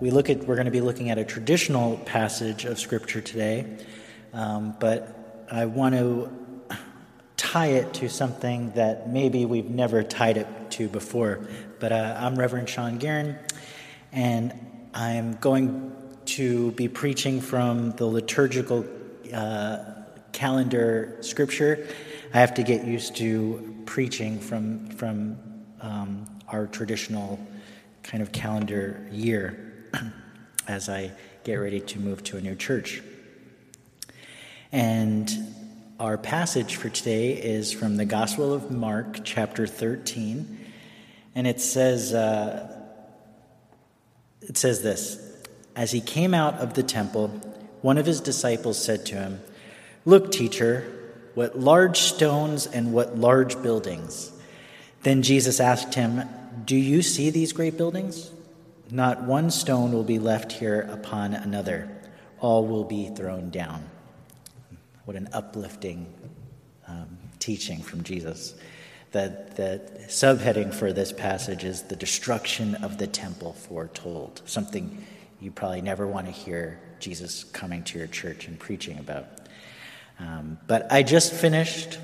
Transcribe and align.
we 0.00 0.10
look 0.10 0.30
at 0.30 0.44
we're 0.44 0.54
going 0.54 0.66
to 0.66 0.70
be 0.70 0.80
looking 0.80 1.10
at 1.10 1.18
a 1.18 1.24
traditional 1.24 1.96
passage 1.98 2.64
of 2.64 2.78
Scripture 2.78 3.20
today, 3.20 3.66
um, 4.32 4.76
but 4.78 5.46
I 5.50 5.66
want 5.66 5.94
to 5.96 6.30
tie 7.36 7.68
it 7.68 7.94
to 7.94 8.08
something 8.08 8.70
that 8.72 9.10
maybe 9.10 9.44
we've 9.44 9.70
never 9.70 10.02
tied 10.02 10.36
it 10.36 10.46
to 10.70 10.88
before. 10.88 11.48
But 11.80 11.92
uh, 11.92 12.16
I'm 12.18 12.38
Reverend 12.38 12.68
Sean 12.68 12.98
Guerin, 12.98 13.38
and 14.12 14.52
I'm 14.94 15.34
going 15.34 15.92
to 16.26 16.70
be 16.72 16.86
preaching 16.86 17.40
from 17.40 17.92
the 17.92 18.06
liturgical 18.06 18.86
uh, 19.34 19.78
calendar 20.30 21.16
Scripture. 21.22 21.88
I 22.32 22.38
have 22.38 22.54
to 22.54 22.62
get 22.62 22.84
used 22.84 23.16
to 23.16 23.82
preaching 23.84 24.38
from 24.38 24.90
from 24.90 25.38
um, 25.80 26.26
our 26.46 26.68
traditional 26.68 27.40
kind 28.04 28.22
of 28.22 28.30
calendar 28.30 29.04
year 29.10 29.67
as 30.68 30.88
I 30.88 31.12
get 31.44 31.54
ready 31.54 31.80
to 31.80 31.98
move 31.98 32.22
to 32.24 32.36
a 32.36 32.40
new 32.40 32.54
church. 32.54 33.02
And 34.70 35.30
our 35.98 36.18
passage 36.18 36.76
for 36.76 36.88
today 36.88 37.32
is 37.32 37.72
from 37.72 37.96
the 37.96 38.04
Gospel 38.04 38.52
of 38.52 38.70
Mark, 38.70 39.24
chapter 39.24 39.66
13. 39.66 40.66
And 41.34 41.46
it 41.46 41.60
says, 41.60 42.12
uh, 42.12 42.78
it 44.42 44.56
says 44.56 44.82
this 44.82 45.18
As 45.74 45.90
he 45.90 46.00
came 46.00 46.34
out 46.34 46.54
of 46.54 46.74
the 46.74 46.82
temple, 46.82 47.28
one 47.80 47.98
of 47.98 48.06
his 48.06 48.20
disciples 48.20 48.82
said 48.82 49.06
to 49.06 49.14
him, 49.14 49.40
Look, 50.04 50.32
teacher, 50.32 50.84
what 51.34 51.58
large 51.58 51.98
stones 51.98 52.66
and 52.66 52.92
what 52.92 53.16
large 53.16 53.62
buildings. 53.62 54.32
Then 55.02 55.22
Jesus 55.22 55.60
asked 55.60 55.94
him, 55.94 56.28
Do 56.64 56.76
you 56.76 57.02
see 57.02 57.30
these 57.30 57.52
great 57.52 57.76
buildings? 57.76 58.30
Not 58.90 59.22
one 59.22 59.50
stone 59.50 59.92
will 59.92 60.04
be 60.04 60.18
left 60.18 60.52
here 60.52 60.88
upon 60.90 61.34
another, 61.34 61.90
all 62.40 62.66
will 62.66 62.84
be 62.84 63.08
thrown 63.08 63.50
down. 63.50 63.88
What 65.04 65.16
an 65.16 65.28
uplifting 65.32 66.12
um, 66.86 67.18
teaching 67.38 67.82
from 67.82 68.02
Jesus. 68.02 68.54
The, 69.12 69.46
the 69.56 69.80
subheading 70.06 70.72
for 70.72 70.92
this 70.92 71.12
passage 71.12 71.64
is 71.64 71.82
the 71.82 71.96
destruction 71.96 72.74
of 72.76 72.98
the 72.98 73.06
temple 73.06 73.54
foretold, 73.54 74.42
something 74.44 75.04
you 75.40 75.50
probably 75.50 75.80
never 75.80 76.06
want 76.06 76.26
to 76.26 76.32
hear 76.32 76.78
Jesus 77.00 77.44
coming 77.44 77.82
to 77.84 77.98
your 77.98 78.08
church 78.08 78.48
and 78.48 78.58
preaching 78.58 78.98
about. 78.98 79.26
Um, 80.18 80.58
but 80.66 80.90
I 80.92 81.02
just 81.02 81.32
finished 81.32 81.98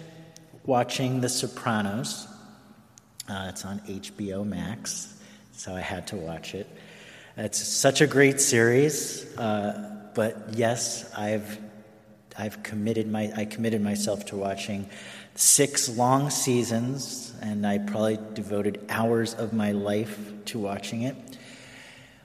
watching 0.64 1.20
The 1.20 1.28
Sopranos. 1.28 2.26
Uh, 3.28 3.46
it's 3.48 3.64
on 3.64 3.80
HBO 3.80 4.46
Max, 4.46 5.14
so 5.56 5.74
I 5.74 5.80
had 5.80 6.06
to 6.08 6.16
watch 6.16 6.54
it. 6.54 6.66
It's 7.36 7.58
such 7.58 8.00
a 8.00 8.06
great 8.06 8.40
series, 8.40 9.26
uh, 9.38 10.10
but 10.14 10.50
yes, 10.52 11.10
I've 11.16 11.58
I've 12.36 12.62
committed 12.62 13.10
my 13.10 13.32
I 13.36 13.44
committed 13.44 13.82
myself 13.82 14.26
to 14.26 14.36
watching 14.36 14.88
six 15.34 15.88
long 15.88 16.30
seasons, 16.30 17.34
and 17.40 17.66
I 17.66 17.78
probably 17.78 18.18
devoted 18.34 18.84
hours 18.88 19.34
of 19.34 19.52
my 19.52 19.72
life 19.72 20.18
to 20.46 20.58
watching 20.58 21.02
it. 21.02 21.16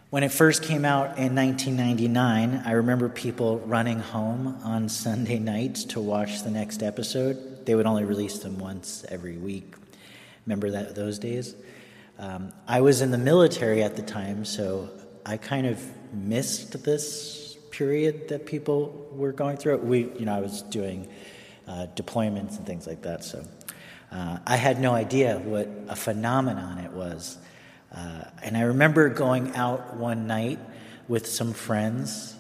When 0.10 0.24
it 0.24 0.32
first 0.32 0.64
came 0.64 0.86
out 0.86 1.20
in 1.20 1.36
1999, 1.36 2.64
I 2.66 2.72
remember 2.72 3.10
people 3.10 3.60
running 3.60 4.00
home 4.00 4.60
on 4.64 4.90
Sunday 4.90 5.38
nights 5.38 5.84
to 5.86 6.00
watch 6.00 6.42
the 6.42 6.50
next 6.50 6.82
episode. 6.82 7.66
They 7.68 7.76
would 7.76 7.86
only 7.86 8.06
release 8.06 8.40
them 8.40 8.58
once 8.58 9.06
every 9.08 9.38
week. 9.38 9.76
Remember 10.48 10.72
that 10.72 10.96
those 10.96 11.20
days? 11.20 11.56
Um, 12.18 12.52
I 12.70 12.82
was 12.82 13.02
in 13.02 13.10
the 13.10 13.18
military 13.18 13.82
at 13.82 13.96
the 13.96 14.04
time, 14.04 14.46
so 14.46 14.92
I 15.26 15.38
kind 15.38 15.66
of 15.66 15.84
missed 16.14 16.84
this 16.84 17.58
period 17.72 18.28
that 18.28 18.46
people 18.46 19.10
were 19.12 19.32
going 19.32 19.58
through. 19.58 19.80
We, 19.80 20.02
you 20.20 20.26
know, 20.26 20.36
I 20.36 20.40
was 20.40 20.62
doing 20.62 21.08
uh, 21.68 21.88
deployments 21.96 22.58
and 22.58 22.68
things 22.68 22.86
like 22.86 23.02
that, 23.02 23.24
so 23.24 23.44
uh, 24.12 24.38
I 24.46 24.56
had 24.56 24.80
no 24.80 24.94
idea 24.94 25.40
what 25.40 25.68
a 25.88 25.96
phenomenon 25.96 26.78
it 26.78 26.92
was. 26.92 27.40
Uh, 27.92 28.26
and 28.44 28.56
I 28.56 28.62
remember 28.62 29.10
going 29.10 29.56
out 29.56 29.98
one 29.98 30.28
night 30.28 30.60
with 31.08 31.26
some 31.26 31.54
friends 31.54 32.36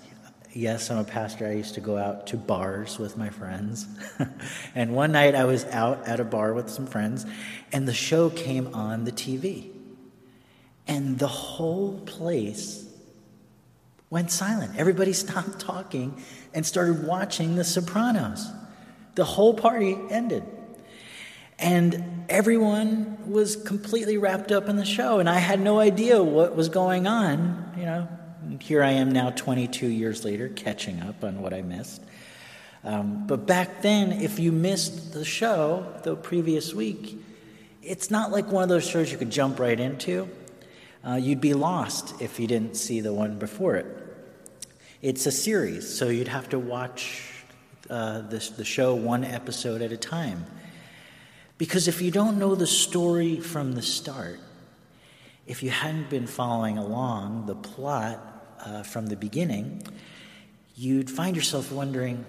yes, 0.51 0.89
I'm 0.89 0.97
a 0.97 1.03
pastor. 1.03 1.47
I 1.47 1.53
used 1.53 1.75
to 1.75 1.81
go 1.81 1.95
out 1.95 2.27
to 2.27 2.37
bars 2.37 2.97
with 2.97 3.15
my 3.17 3.29
friends. 3.29 3.87
and 4.75 4.95
one 4.95 5.11
night 5.11 5.35
I 5.35 5.45
was 5.45 5.63
out 5.65 6.07
at 6.07 6.19
a 6.19 6.23
bar 6.23 6.55
with 6.55 6.71
some 6.71 6.87
friends, 6.87 7.25
and 7.71 7.87
the 7.87 7.93
show 7.93 8.31
came 8.31 8.73
on 8.73 9.03
the 9.03 9.11
TV. 9.11 9.78
And 10.89 11.19
the 11.19 11.27
whole 11.27 11.99
place 11.99 12.85
went 14.09 14.31
silent. 14.31 14.75
Everybody 14.75 15.13
stopped 15.25 15.59
talking 15.59 16.21
and 16.53 16.65
started 16.65 17.05
watching 17.05 17.55
The 17.55 17.63
Sopranos. 17.63 18.45
The 19.15 19.23
whole 19.23 19.53
party 19.53 19.97
ended. 20.09 20.43
And 21.59 22.25
everyone 22.27 23.29
was 23.29 23.55
completely 23.55 24.17
wrapped 24.17 24.51
up 24.51 24.67
in 24.67 24.77
the 24.77 24.85
show, 24.85 25.19
and 25.19 25.29
I 25.29 25.39
had 25.39 25.59
no 25.59 25.79
idea 25.79 26.23
what 26.23 26.55
was 26.55 26.69
going 26.69 27.05
on, 27.05 27.73
you 27.77 27.83
know, 27.83 28.07
here 28.61 28.81
I 28.81 28.91
am 28.91 29.11
now, 29.11 29.29
22 29.31 29.87
years 29.87 30.23
later, 30.23 30.47
catching 30.49 31.01
up 31.01 31.23
on 31.23 31.41
what 31.41 31.53
I 31.53 31.61
missed. 31.61 32.01
Um, 32.83 33.27
but 33.27 33.45
back 33.45 33.81
then, 33.81 34.13
if 34.13 34.39
you 34.39 34.51
missed 34.51 35.13
the 35.13 35.25
show 35.25 35.85
the 36.03 36.15
previous 36.15 36.73
week, 36.73 37.21
it's 37.83 38.09
not 38.09 38.31
like 38.31 38.47
one 38.47 38.63
of 38.63 38.69
those 38.69 38.87
shows 38.87 39.11
you 39.11 39.17
could 39.17 39.29
jump 39.29 39.59
right 39.59 39.79
into. 39.79 40.29
Uh, 41.05 41.15
you'd 41.15 41.41
be 41.41 41.53
lost 41.53 42.21
if 42.21 42.39
you 42.39 42.47
didn't 42.47 42.75
see 42.75 42.99
the 42.99 43.13
one 43.13 43.39
before 43.39 43.75
it. 43.75 43.85
It's 45.01 45.25
a 45.25 45.31
series, 45.31 45.87
so 45.87 46.09
you'd 46.09 46.27
have 46.27 46.49
to 46.49 46.59
watch 46.59 47.23
uh, 47.89 48.21
this, 48.21 48.49
the 48.49 48.65
show 48.65 48.95
one 48.95 49.23
episode 49.23 49.81
at 49.81 49.93
a 49.93 49.97
time. 49.97 50.45
Because 51.57 51.87
if 51.87 52.01
you 52.01 52.11
don't 52.11 52.37
know 52.37 52.53
the 52.53 52.67
story 52.67 53.39
from 53.39 53.73
the 53.73 53.81
start, 53.81 54.39
if 55.47 55.63
you 55.63 55.69
hadn't 55.69 56.09
been 56.09 56.27
following 56.27 56.77
along 56.77 57.45
the 57.45 57.55
plot 57.55 58.57
uh, 58.59 58.83
from 58.83 59.07
the 59.07 59.15
beginning, 59.15 59.81
you'd 60.75 61.09
find 61.09 61.35
yourself 61.35 61.71
wondering, 61.71 62.25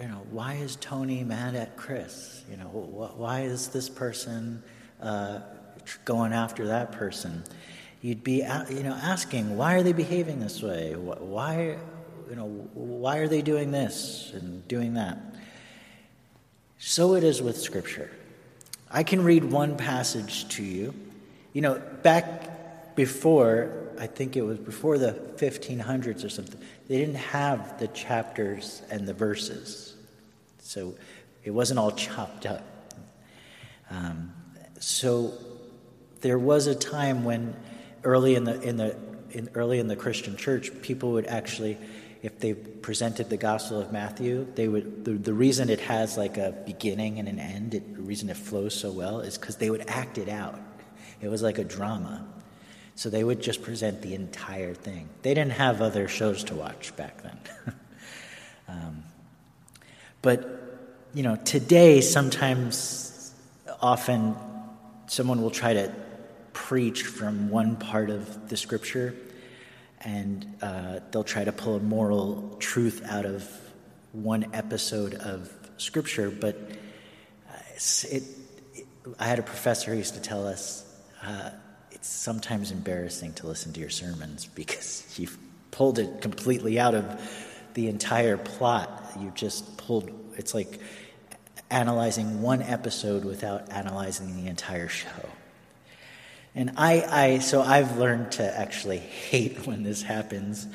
you 0.00 0.08
know, 0.08 0.26
why 0.30 0.54
is 0.54 0.76
Tony 0.76 1.24
mad 1.24 1.54
at 1.54 1.76
Chris? 1.76 2.44
You 2.50 2.58
know, 2.58 2.68
wh- 2.68 3.18
why 3.18 3.40
is 3.42 3.68
this 3.68 3.88
person 3.88 4.62
uh, 5.00 5.40
going 6.04 6.32
after 6.32 6.66
that 6.68 6.92
person? 6.92 7.44
You'd 8.02 8.24
be, 8.24 8.44
you 8.68 8.82
know, 8.82 8.98
asking, 9.00 9.56
why 9.56 9.74
are 9.74 9.82
they 9.82 9.92
behaving 9.92 10.40
this 10.40 10.60
way? 10.60 10.94
Why, 10.94 11.78
you 12.28 12.36
know, 12.36 12.48
why 12.74 13.18
are 13.18 13.28
they 13.28 13.42
doing 13.42 13.70
this 13.70 14.32
and 14.34 14.66
doing 14.66 14.94
that? 14.94 15.18
So 16.78 17.14
it 17.14 17.22
is 17.22 17.40
with 17.40 17.56
Scripture. 17.56 18.10
I 18.90 19.04
can 19.04 19.22
read 19.22 19.44
one 19.44 19.76
passage 19.76 20.48
to 20.56 20.64
you. 20.64 20.92
You 21.52 21.62
know, 21.62 21.80
back 22.02 22.96
before 22.96 23.82
I 24.00 24.08
think 24.08 24.36
it 24.36 24.42
was 24.42 24.58
before 24.58 24.98
the 24.98 25.12
1500s 25.36 26.24
or 26.24 26.28
something, 26.28 26.60
they 26.88 26.98
didn't 26.98 27.14
have 27.14 27.78
the 27.78 27.86
chapters 27.86 28.82
and 28.90 29.06
the 29.06 29.14
verses. 29.14 29.94
So 30.58 30.94
it 31.44 31.52
wasn't 31.52 31.78
all 31.78 31.92
chopped 31.92 32.46
up. 32.46 32.64
Um, 33.90 34.32
so 34.80 35.34
there 36.20 36.38
was 36.38 36.66
a 36.66 36.74
time 36.74 37.22
when 37.22 37.54
early 38.04 38.34
in 38.34 38.44
the, 38.44 38.60
in 38.60 38.76
the, 38.76 38.96
in, 39.30 39.48
early 39.54 39.78
in 39.78 39.88
the 39.88 39.96
Christian 39.96 40.36
church, 40.36 40.70
people 40.82 41.12
would 41.12 41.26
actually, 41.26 41.78
if 42.22 42.38
they 42.38 42.54
presented 42.54 43.30
the 43.30 43.36
Gospel 43.36 43.80
of 43.80 43.92
Matthew, 43.92 44.46
they 44.54 44.68
would, 44.68 45.04
the, 45.04 45.12
the 45.12 45.32
reason 45.32 45.70
it 45.70 45.80
has 45.80 46.16
like 46.16 46.36
a 46.36 46.52
beginning 46.66 47.18
and 47.18 47.28
an 47.28 47.38
end, 47.38 47.74
it, 47.74 47.94
the 47.94 48.02
reason 48.02 48.28
it 48.30 48.36
flows 48.36 48.74
so 48.74 48.90
well 48.90 49.20
is 49.20 49.38
because 49.38 49.56
they 49.56 49.70
would 49.70 49.88
act 49.88 50.18
it 50.18 50.28
out. 50.28 50.60
It 51.20 51.28
was 51.28 51.42
like 51.42 51.58
a 51.58 51.64
drama. 51.64 52.26
So 52.94 53.08
they 53.08 53.24
would 53.24 53.40
just 53.40 53.62
present 53.62 54.02
the 54.02 54.14
entire 54.14 54.74
thing. 54.74 55.08
They 55.22 55.34
didn't 55.34 55.52
have 55.52 55.80
other 55.80 56.08
shows 56.08 56.44
to 56.44 56.54
watch 56.54 56.94
back 56.96 57.22
then. 57.22 57.38
um, 58.68 59.02
but, 60.20 60.78
you 61.14 61.22
know, 61.22 61.36
today, 61.36 62.00
sometimes, 62.00 63.32
often, 63.80 64.36
someone 65.06 65.40
will 65.40 65.50
try 65.50 65.72
to 65.72 65.92
preach 66.52 67.02
from 67.02 67.50
one 67.50 67.76
part 67.76 68.10
of 68.10 68.48
the 68.48 68.56
scripture 68.56 69.14
and 70.04 70.56
uh, 70.60 71.00
they'll 71.10 71.24
try 71.24 71.44
to 71.44 71.52
pull 71.52 71.76
a 71.76 71.80
moral 71.80 72.56
truth 72.58 73.02
out 73.08 73.24
of 73.24 73.48
one 74.12 74.46
episode 74.52 75.14
of 75.14 75.50
scripture. 75.76 76.30
But 76.30 76.56
uh, 77.48 77.58
it, 78.10 78.22
it, 78.74 78.86
I 79.18 79.26
had 79.26 79.38
a 79.38 79.42
professor 79.42 79.92
who 79.92 79.98
used 79.98 80.14
to 80.14 80.20
tell 80.20 80.46
us. 80.46 80.84
Uh, 81.22 81.50
it's 81.92 82.08
sometimes 82.08 82.72
embarrassing 82.72 83.34
to 83.34 83.46
listen 83.46 83.72
to 83.74 83.80
your 83.80 83.90
sermons 83.90 84.46
because 84.46 85.06
you've 85.18 85.38
pulled 85.70 85.98
it 85.98 86.20
completely 86.20 86.78
out 86.78 86.94
of 86.94 87.70
the 87.74 87.88
entire 87.88 88.36
plot. 88.36 89.12
You 89.20 89.32
just 89.34 89.76
pulled, 89.76 90.10
it's 90.36 90.54
like 90.54 90.80
analyzing 91.70 92.42
one 92.42 92.60
episode 92.60 93.24
without 93.24 93.70
analyzing 93.70 94.42
the 94.42 94.50
entire 94.50 94.88
show. 94.88 95.28
And 96.54 96.72
I, 96.76 97.02
I, 97.08 97.38
so 97.38 97.62
I've 97.62 97.96
learned 97.96 98.32
to 98.32 98.58
actually 98.58 98.98
hate 98.98 99.66
when 99.66 99.82
this 99.82 100.02
happens. 100.02 100.66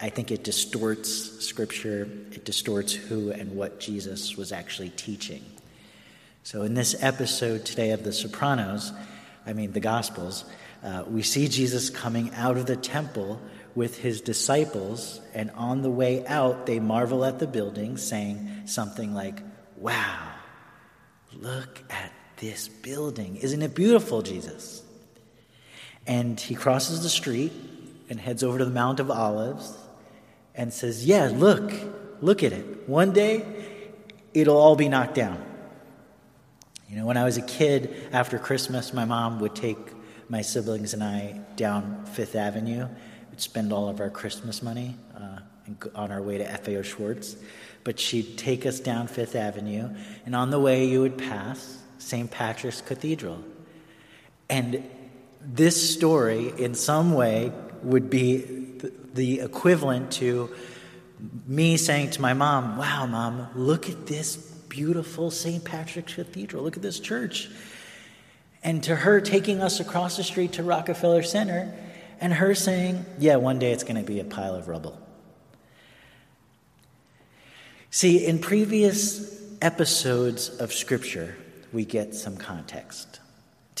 I 0.00 0.08
think 0.08 0.30
it 0.30 0.44
distorts 0.44 1.44
scripture, 1.44 2.08
it 2.30 2.44
distorts 2.44 2.92
who 2.92 3.32
and 3.32 3.56
what 3.56 3.80
Jesus 3.80 4.36
was 4.36 4.52
actually 4.52 4.90
teaching. 4.90 5.44
So, 6.42 6.62
in 6.62 6.74
this 6.74 6.96
episode 7.02 7.66
today 7.66 7.90
of 7.90 8.02
The 8.02 8.12
Sopranos, 8.12 8.92
I 9.46 9.52
mean, 9.52 9.72
the 9.72 9.80
Gospels, 9.80 10.44
uh, 10.82 11.04
we 11.06 11.22
see 11.22 11.48
Jesus 11.48 11.90
coming 11.90 12.32
out 12.34 12.56
of 12.56 12.64
the 12.64 12.76
temple 12.76 13.40
with 13.74 13.98
his 13.98 14.20
disciples, 14.20 15.20
and 15.34 15.50
on 15.50 15.82
the 15.82 15.90
way 15.90 16.26
out, 16.26 16.66
they 16.66 16.80
marvel 16.80 17.24
at 17.24 17.38
the 17.38 17.46
building, 17.46 17.98
saying 17.98 18.62
something 18.66 19.12
like, 19.12 19.42
Wow, 19.76 20.32
look 21.32 21.82
at 21.90 22.12
this 22.36 22.68
building. 22.68 23.36
Isn't 23.36 23.60
it 23.60 23.74
beautiful, 23.74 24.22
Jesus? 24.22 24.82
And 26.06 26.38
he 26.38 26.54
crosses 26.54 27.02
the 27.02 27.08
street 27.08 27.52
and 28.08 28.18
heads 28.18 28.42
over 28.42 28.58
to 28.58 28.64
the 28.64 28.70
Mount 28.70 29.00
of 29.00 29.10
Olives 29.10 29.76
and 30.54 30.72
says, 30.72 31.06
Yeah, 31.06 31.30
look, 31.32 31.72
look 32.20 32.42
at 32.42 32.52
it. 32.52 32.88
One 32.88 33.12
day, 33.12 33.44
it'll 34.34 34.56
all 34.56 34.76
be 34.76 34.88
knocked 34.88 35.14
down. 35.14 35.44
You 36.88 36.96
know, 36.96 37.06
when 37.06 37.16
I 37.16 37.24
was 37.24 37.36
a 37.36 37.42
kid, 37.42 38.08
after 38.12 38.38
Christmas, 38.38 38.92
my 38.92 39.04
mom 39.04 39.38
would 39.40 39.54
take 39.54 39.78
my 40.28 40.42
siblings 40.42 40.92
and 40.92 41.04
I 41.04 41.40
down 41.54 42.04
Fifth 42.04 42.34
Avenue. 42.34 42.88
We'd 43.30 43.40
spend 43.40 43.72
all 43.72 43.88
of 43.88 44.00
our 44.00 44.10
Christmas 44.10 44.62
money 44.62 44.96
uh, 45.16 45.38
on 45.94 46.10
our 46.10 46.20
way 46.20 46.38
to 46.38 46.44
FAO 46.44 46.82
Schwarz. 46.82 47.36
But 47.84 48.00
she'd 48.00 48.36
take 48.36 48.66
us 48.66 48.80
down 48.80 49.06
Fifth 49.06 49.36
Avenue, 49.36 49.88
and 50.26 50.36
on 50.36 50.50
the 50.50 50.60
way, 50.60 50.86
you 50.86 51.00
would 51.00 51.16
pass 51.16 51.78
St. 51.98 52.30
Patrick's 52.30 52.80
Cathedral. 52.80 53.42
And 54.48 54.84
this 55.40 55.94
story, 55.94 56.52
in 56.58 56.74
some 56.74 57.12
way, 57.14 57.52
would 57.82 58.10
be 58.10 58.60
the 59.14 59.40
equivalent 59.40 60.12
to 60.12 60.54
me 61.46 61.76
saying 61.76 62.10
to 62.10 62.20
my 62.20 62.34
mom, 62.34 62.76
Wow, 62.76 63.06
mom, 63.06 63.48
look 63.54 63.88
at 63.88 64.06
this 64.06 64.36
beautiful 64.36 65.30
St. 65.30 65.64
Patrick's 65.64 66.14
Cathedral. 66.14 66.62
Look 66.62 66.76
at 66.76 66.82
this 66.82 67.00
church. 67.00 67.50
And 68.62 68.82
to 68.84 68.94
her 68.94 69.20
taking 69.20 69.62
us 69.62 69.80
across 69.80 70.16
the 70.16 70.24
street 70.24 70.52
to 70.52 70.62
Rockefeller 70.62 71.22
Center 71.22 71.74
and 72.20 72.32
her 72.32 72.54
saying, 72.54 73.04
Yeah, 73.18 73.36
one 73.36 73.58
day 73.58 73.72
it's 73.72 73.84
going 73.84 73.96
to 73.96 74.02
be 74.02 74.20
a 74.20 74.24
pile 74.24 74.54
of 74.54 74.68
rubble. 74.68 74.98
See, 77.90 78.24
in 78.24 78.38
previous 78.38 79.42
episodes 79.60 80.48
of 80.48 80.72
Scripture, 80.72 81.36
we 81.72 81.84
get 81.84 82.14
some 82.14 82.36
context. 82.36 83.19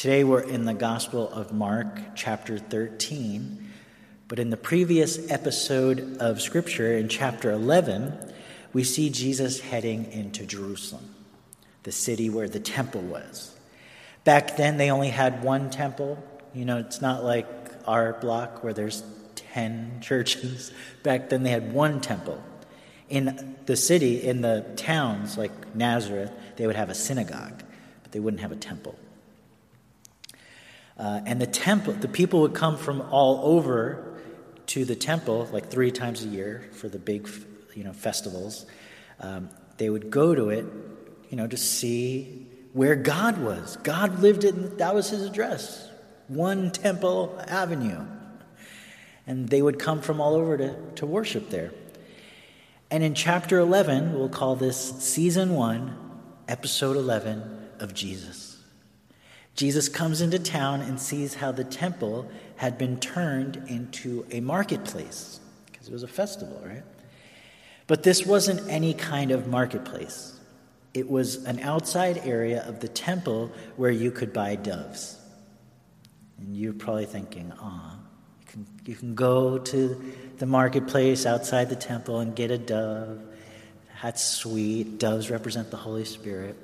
Today 0.00 0.24
we're 0.24 0.40
in 0.40 0.64
the 0.64 0.72
Gospel 0.72 1.28
of 1.28 1.52
Mark, 1.52 2.00
chapter 2.14 2.56
13. 2.56 3.68
But 4.28 4.38
in 4.38 4.48
the 4.48 4.56
previous 4.56 5.30
episode 5.30 6.16
of 6.20 6.40
Scripture, 6.40 6.96
in 6.96 7.10
chapter 7.10 7.50
11, 7.50 8.32
we 8.72 8.82
see 8.82 9.10
Jesus 9.10 9.60
heading 9.60 10.10
into 10.10 10.46
Jerusalem, 10.46 11.14
the 11.82 11.92
city 11.92 12.30
where 12.30 12.48
the 12.48 12.60
temple 12.60 13.02
was. 13.02 13.54
Back 14.24 14.56
then, 14.56 14.78
they 14.78 14.90
only 14.90 15.10
had 15.10 15.44
one 15.44 15.68
temple. 15.68 16.16
You 16.54 16.64
know, 16.64 16.78
it's 16.78 17.02
not 17.02 17.22
like 17.22 17.46
our 17.86 18.14
block 18.14 18.64
where 18.64 18.72
there's 18.72 19.02
10 19.52 19.98
churches. 20.00 20.72
Back 21.02 21.28
then, 21.28 21.42
they 21.42 21.50
had 21.50 21.74
one 21.74 22.00
temple. 22.00 22.42
In 23.10 23.54
the 23.66 23.76
city, 23.76 24.22
in 24.26 24.40
the 24.40 24.64
towns 24.76 25.36
like 25.36 25.76
Nazareth, 25.76 26.32
they 26.56 26.66
would 26.66 26.76
have 26.76 26.88
a 26.88 26.94
synagogue, 26.94 27.62
but 28.02 28.12
they 28.12 28.18
wouldn't 28.18 28.40
have 28.40 28.50
a 28.52 28.56
temple. 28.56 28.98
Uh, 31.00 31.22
and 31.24 31.40
the 31.40 31.46
temple, 31.46 31.94
the 31.94 32.08
people 32.08 32.42
would 32.42 32.52
come 32.52 32.76
from 32.76 33.00
all 33.00 33.40
over 33.42 34.18
to 34.66 34.84
the 34.84 34.94
temple 34.94 35.48
like 35.50 35.70
three 35.70 35.90
times 35.90 36.22
a 36.22 36.28
year 36.28 36.68
for 36.72 36.90
the 36.90 36.98
big 36.98 37.26
you 37.74 37.84
know, 37.84 37.94
festivals, 37.94 38.66
um, 39.20 39.48
they 39.78 39.88
would 39.88 40.10
go 40.10 40.34
to 40.34 40.50
it, 40.50 40.66
you 41.30 41.38
know, 41.38 41.46
to 41.46 41.56
see 41.56 42.46
where 42.74 42.96
God 42.96 43.38
was. 43.38 43.78
God 43.82 44.20
lived 44.20 44.44
in, 44.44 44.76
that 44.76 44.94
was 44.94 45.08
his 45.08 45.24
address, 45.24 45.88
one 46.28 46.70
Temple 46.70 47.42
Avenue. 47.48 48.04
And 49.26 49.48
they 49.48 49.62
would 49.62 49.78
come 49.78 50.02
from 50.02 50.20
all 50.20 50.34
over 50.34 50.58
to, 50.58 50.76
to 50.96 51.06
worship 51.06 51.48
there. 51.48 51.72
And 52.90 53.02
in 53.02 53.14
chapter 53.14 53.58
11, 53.58 54.12
we'll 54.12 54.28
call 54.28 54.54
this 54.54 54.76
season 55.02 55.54
1, 55.54 55.96
episode 56.46 56.98
11 56.98 57.70
of 57.78 57.94
Jesus. 57.94 58.49
Jesus 59.54 59.88
comes 59.88 60.20
into 60.20 60.38
town 60.38 60.80
and 60.80 60.98
sees 61.00 61.34
how 61.34 61.52
the 61.52 61.64
temple 61.64 62.30
had 62.56 62.78
been 62.78 62.98
turned 62.98 63.62
into 63.68 64.26
a 64.30 64.40
marketplace 64.40 65.40
because 65.66 65.88
it 65.88 65.92
was 65.92 66.02
a 66.02 66.08
festival, 66.08 66.60
right? 66.64 66.82
But 67.86 68.02
this 68.02 68.24
wasn't 68.24 68.70
any 68.70 68.94
kind 68.94 69.32
of 69.32 69.48
marketplace. 69.48 70.38
It 70.94 71.10
was 71.10 71.44
an 71.44 71.60
outside 71.60 72.18
area 72.24 72.62
of 72.66 72.80
the 72.80 72.88
temple 72.88 73.50
where 73.76 73.90
you 73.90 74.10
could 74.10 74.32
buy 74.32 74.56
doves. 74.56 75.16
And 76.38 76.56
you're 76.56 76.72
probably 76.72 77.06
thinking, 77.06 77.52
ah, 77.60 77.96
you 78.40 78.46
can, 78.46 78.66
you 78.86 78.94
can 78.94 79.14
go 79.14 79.58
to 79.58 80.14
the 80.38 80.46
marketplace 80.46 81.26
outside 81.26 81.68
the 81.68 81.76
temple 81.76 82.20
and 82.20 82.34
get 82.34 82.50
a 82.50 82.58
dove. 82.58 83.20
That's 84.02 84.24
sweet. 84.24 84.98
Doves 84.98 85.30
represent 85.30 85.70
the 85.70 85.76
Holy 85.76 86.04
Spirit. 86.04 86.56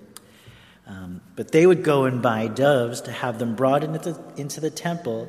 Um, 0.86 1.20
but 1.34 1.50
they 1.50 1.66
would 1.66 1.82
go 1.82 2.04
and 2.04 2.22
buy 2.22 2.46
doves 2.46 3.00
to 3.02 3.12
have 3.12 3.38
them 3.38 3.56
brought 3.56 3.82
into 3.82 3.98
the, 3.98 4.22
into 4.36 4.60
the 4.60 4.70
temple 4.70 5.28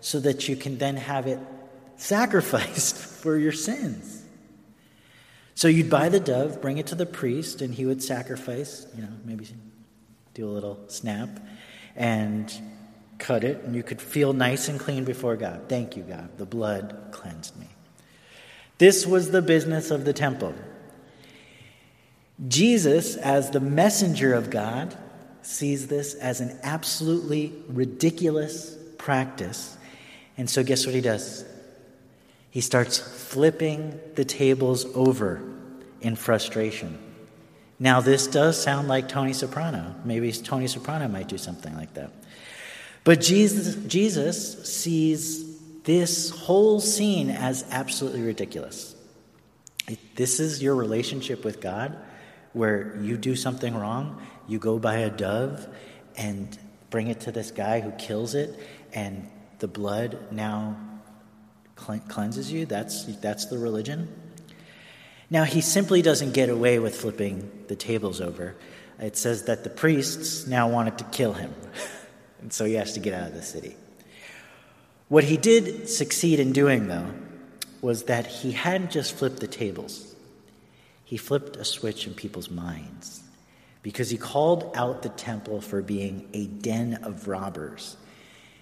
so 0.00 0.20
that 0.20 0.48
you 0.48 0.56
can 0.56 0.78
then 0.78 0.96
have 0.96 1.26
it 1.26 1.38
sacrificed 1.96 2.96
for 2.96 3.36
your 3.36 3.52
sins. 3.52 4.22
So 5.54 5.66
you'd 5.66 5.90
buy 5.90 6.08
the 6.08 6.20
dove, 6.20 6.60
bring 6.60 6.78
it 6.78 6.86
to 6.88 6.94
the 6.94 7.06
priest, 7.06 7.62
and 7.62 7.74
he 7.74 7.84
would 7.84 8.02
sacrifice, 8.02 8.86
you 8.94 9.02
know, 9.02 9.08
maybe 9.24 9.48
do 10.34 10.48
a 10.48 10.52
little 10.52 10.78
snap 10.86 11.28
and 11.96 12.52
cut 13.18 13.42
it, 13.42 13.64
and 13.64 13.74
you 13.74 13.82
could 13.82 14.00
feel 14.00 14.32
nice 14.32 14.68
and 14.68 14.78
clean 14.78 15.04
before 15.04 15.34
God. 15.34 15.62
Thank 15.68 15.96
you, 15.96 16.04
God. 16.04 16.38
The 16.38 16.46
blood 16.46 17.08
cleansed 17.10 17.58
me. 17.58 17.66
This 18.78 19.04
was 19.04 19.32
the 19.32 19.42
business 19.42 19.90
of 19.90 20.04
the 20.04 20.12
temple. 20.12 20.54
Jesus, 22.46 23.16
as 23.16 23.50
the 23.50 23.60
messenger 23.60 24.34
of 24.34 24.50
God, 24.50 24.96
sees 25.42 25.88
this 25.88 26.14
as 26.14 26.40
an 26.40 26.58
absolutely 26.62 27.52
ridiculous 27.68 28.76
practice. 28.98 29.76
And 30.36 30.48
so, 30.48 30.62
guess 30.62 30.86
what 30.86 30.94
he 30.94 31.00
does? 31.00 31.44
He 32.50 32.60
starts 32.60 32.98
flipping 32.98 33.98
the 34.14 34.24
tables 34.24 34.84
over 34.94 35.42
in 36.00 36.16
frustration. 36.16 36.98
Now, 37.80 38.00
this 38.00 38.26
does 38.26 38.60
sound 38.60 38.88
like 38.88 39.08
Tony 39.08 39.32
Soprano. 39.32 39.94
Maybe 40.04 40.32
Tony 40.32 40.66
Soprano 40.66 41.08
might 41.08 41.28
do 41.28 41.38
something 41.38 41.74
like 41.76 41.94
that. 41.94 42.10
But 43.04 43.20
Jesus, 43.20 43.74
Jesus 43.86 44.64
sees 44.68 45.58
this 45.82 46.30
whole 46.30 46.80
scene 46.80 47.30
as 47.30 47.64
absolutely 47.70 48.22
ridiculous. 48.22 48.94
This 50.16 50.40
is 50.40 50.62
your 50.62 50.74
relationship 50.74 51.44
with 51.44 51.60
God, 51.60 51.96
where 52.58 52.98
you 53.00 53.16
do 53.16 53.36
something 53.36 53.74
wrong, 53.74 54.20
you 54.48 54.58
go 54.58 54.78
buy 54.78 54.96
a 54.96 55.10
dove 55.10 55.66
and 56.16 56.58
bring 56.90 57.06
it 57.06 57.20
to 57.20 57.32
this 57.32 57.52
guy 57.52 57.80
who 57.80 57.92
kills 57.92 58.34
it, 58.34 58.58
and 58.92 59.30
the 59.60 59.68
blood 59.68 60.18
now 60.32 60.76
cleanses 61.76 62.50
you. 62.50 62.66
That's, 62.66 63.04
that's 63.20 63.46
the 63.46 63.58
religion. 63.58 64.08
Now, 65.30 65.44
he 65.44 65.60
simply 65.60 66.02
doesn't 66.02 66.32
get 66.32 66.48
away 66.48 66.80
with 66.80 66.96
flipping 66.96 67.50
the 67.68 67.76
tables 67.76 68.20
over. 68.20 68.56
It 68.98 69.16
says 69.16 69.44
that 69.44 69.62
the 69.62 69.70
priests 69.70 70.46
now 70.48 70.68
wanted 70.68 70.98
to 70.98 71.04
kill 71.04 71.34
him, 71.34 71.54
and 72.40 72.52
so 72.52 72.64
he 72.64 72.74
has 72.74 72.94
to 72.94 73.00
get 73.00 73.14
out 73.14 73.28
of 73.28 73.34
the 73.34 73.42
city. 73.42 73.76
What 75.08 75.24
he 75.24 75.36
did 75.36 75.88
succeed 75.88 76.40
in 76.40 76.52
doing, 76.52 76.88
though, 76.88 77.12
was 77.80 78.04
that 78.04 78.26
he 78.26 78.50
hadn't 78.50 78.90
just 78.90 79.14
flipped 79.14 79.38
the 79.38 79.46
tables, 79.46 80.07
he 81.08 81.16
flipped 81.16 81.56
a 81.56 81.64
switch 81.64 82.06
in 82.06 82.12
people's 82.12 82.50
minds 82.50 83.22
because 83.80 84.10
he 84.10 84.18
called 84.18 84.70
out 84.74 85.00
the 85.00 85.08
temple 85.08 85.62
for 85.62 85.80
being 85.80 86.28
a 86.34 86.44
den 86.46 87.02
of 87.02 87.28
robbers 87.28 87.96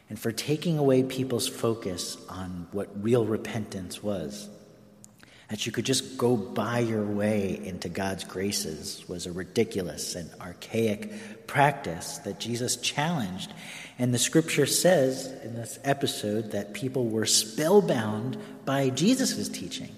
and 0.09 0.17
for 0.17 0.31
taking 0.31 0.79
away 0.79 1.03
people's 1.03 1.49
focus 1.49 2.17
on 2.29 2.69
what 2.71 3.03
real 3.03 3.25
repentance 3.25 4.01
was. 4.01 4.49
That 5.49 5.67
you 5.67 5.73
could 5.73 5.85
just 5.85 6.17
go 6.17 6.37
buy 6.37 6.79
your 6.79 7.05
way 7.05 7.61
into 7.65 7.89
God's 7.89 8.23
graces 8.23 9.03
was 9.09 9.27
a 9.27 9.33
ridiculous 9.33 10.15
and 10.15 10.31
archaic 10.41 11.49
practice 11.49 12.19
that 12.19 12.39
Jesus 12.39 12.77
challenged. 12.77 13.53
And 13.99 14.15
the 14.15 14.21
scripture 14.21 14.67
says 14.67 15.27
in 15.43 15.57
this 15.57 15.81
episode 15.83 16.53
that 16.53 16.75
people 16.75 17.09
were 17.09 17.27
spellbound 17.27 18.37
by 18.65 18.91
Jesus' 18.91 19.49
teaching. 19.49 19.96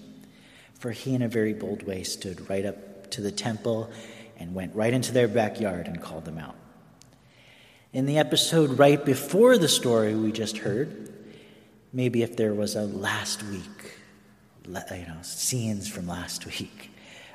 For 0.78 0.92
he, 0.92 1.14
in 1.14 1.22
a 1.22 1.28
very 1.28 1.54
bold 1.54 1.82
way, 1.82 2.02
stood 2.04 2.48
right 2.48 2.64
up 2.64 3.10
to 3.10 3.20
the 3.20 3.32
temple 3.32 3.90
and 4.38 4.54
went 4.54 4.74
right 4.74 4.92
into 4.92 5.12
their 5.12 5.28
backyard 5.28 5.86
and 5.86 6.00
called 6.00 6.24
them 6.24 6.38
out. 6.38 6.54
In 7.92 8.06
the 8.06 8.18
episode 8.18 8.78
right 8.78 9.02
before 9.04 9.58
the 9.58 9.68
story 9.68 10.14
we 10.14 10.30
just 10.30 10.58
heard, 10.58 11.12
maybe 11.92 12.22
if 12.22 12.36
there 12.36 12.54
was 12.54 12.76
a 12.76 12.82
last 12.82 13.42
week, 13.44 13.96
you 14.66 15.06
know, 15.06 15.18
scenes 15.22 15.88
from 15.88 16.06
last 16.06 16.46
week, 16.46 16.90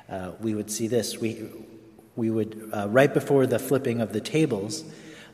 uh, 0.08 0.32
we 0.40 0.54
would 0.54 0.70
see 0.70 0.86
this. 0.86 1.18
We, 1.18 1.50
we 2.16 2.30
would, 2.30 2.70
uh, 2.72 2.88
right 2.88 3.12
before 3.12 3.46
the 3.46 3.58
flipping 3.58 4.00
of 4.00 4.12
the 4.12 4.20
tables, 4.20 4.84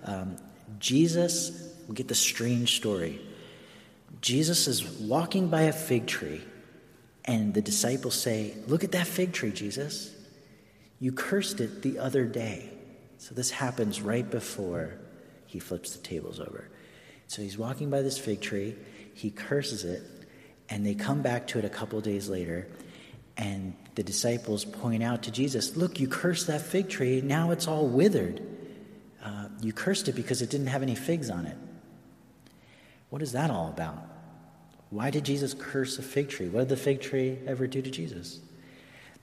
um, 0.04 0.36
Jesus, 0.78 1.68
we 1.86 1.94
get 1.94 2.08
the 2.08 2.14
strange 2.14 2.76
story. 2.76 3.20
Jesus 4.22 4.66
is 4.66 4.84
walking 4.84 5.48
by 5.48 5.62
a 5.62 5.72
fig 5.72 6.06
tree, 6.06 6.40
and 7.24 7.54
the 7.54 7.62
disciples 7.62 8.14
say, 8.14 8.54
Look 8.66 8.84
at 8.84 8.92
that 8.92 9.06
fig 9.06 9.32
tree, 9.32 9.52
Jesus. 9.52 10.14
You 10.98 11.12
cursed 11.12 11.60
it 11.60 11.82
the 11.82 11.98
other 11.98 12.24
day. 12.24 12.70
So 13.18 13.34
this 13.34 13.50
happens 13.50 14.00
right 14.00 14.28
before 14.28 14.98
he 15.46 15.58
flips 15.58 15.96
the 15.96 16.02
tables 16.02 16.40
over. 16.40 16.68
So 17.26 17.42
he's 17.42 17.58
walking 17.58 17.90
by 17.90 18.02
this 18.02 18.18
fig 18.18 18.40
tree, 18.40 18.76
he 19.14 19.30
curses 19.30 19.84
it, 19.84 20.02
and 20.68 20.84
they 20.84 20.94
come 20.94 21.22
back 21.22 21.46
to 21.48 21.58
it 21.58 21.64
a 21.64 21.68
couple 21.68 22.00
days 22.00 22.28
later, 22.28 22.68
and 23.36 23.74
the 23.94 24.02
disciples 24.02 24.64
point 24.64 25.02
out 25.02 25.22
to 25.24 25.30
Jesus, 25.30 25.76
Look, 25.76 26.00
you 26.00 26.08
cursed 26.08 26.46
that 26.46 26.60
fig 26.60 26.88
tree, 26.88 27.20
now 27.20 27.50
it's 27.50 27.68
all 27.68 27.86
withered. 27.86 28.40
Uh, 29.22 29.48
you 29.60 29.72
cursed 29.72 30.08
it 30.08 30.14
because 30.14 30.42
it 30.42 30.50
didn't 30.50 30.68
have 30.68 30.82
any 30.82 30.94
figs 30.94 31.30
on 31.30 31.46
it. 31.46 31.56
What 33.10 33.22
is 33.22 33.32
that 33.32 33.50
all 33.50 33.68
about? 33.68 34.09
Why 34.90 35.11
did 35.11 35.25
Jesus 35.25 35.54
curse 35.54 35.99
a 35.99 36.02
fig 36.02 36.28
tree? 36.28 36.49
What 36.49 36.61
did 36.61 36.68
the 36.70 36.76
fig 36.76 37.00
tree 37.00 37.38
ever 37.47 37.66
do 37.66 37.80
to 37.80 37.90
Jesus? 37.90 38.40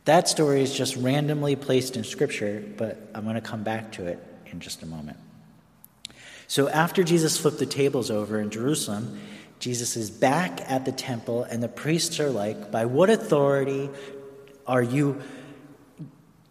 That 0.06 0.30
story 0.30 0.62
is 0.62 0.74
just 0.74 0.96
randomly 0.96 1.58
placed 1.58 1.98
in 1.98 2.06
Scripture, 2.06 2.64
but 2.78 3.10
I'm 3.14 3.24
going 3.24 3.36
to 3.36 3.42
come 3.42 3.64
back 3.64 3.92
to 3.94 4.08
it 4.08 4.24
in 4.46 4.62
just 4.62 4.82
a 4.82 4.86
moment. 4.86 5.18
So 6.48 6.70
after 6.70 7.04
Jesus 7.04 7.38
flipped 7.38 7.60
the 7.60 7.66
tables 7.66 8.10
over 8.10 8.40
in 8.40 8.50
Jerusalem, 8.50 9.20
Jesus 9.60 9.98
is 9.98 10.10
back 10.10 10.62
at 10.70 10.86
the 10.86 10.94
temple, 10.94 11.44
and 11.44 11.62
the 11.62 11.68
priests 11.68 12.22
are 12.22 12.30
like, 12.30 12.72
By 12.72 12.86
what 12.86 13.10
authority 13.10 13.90
are 14.66 14.84
you 14.84 15.22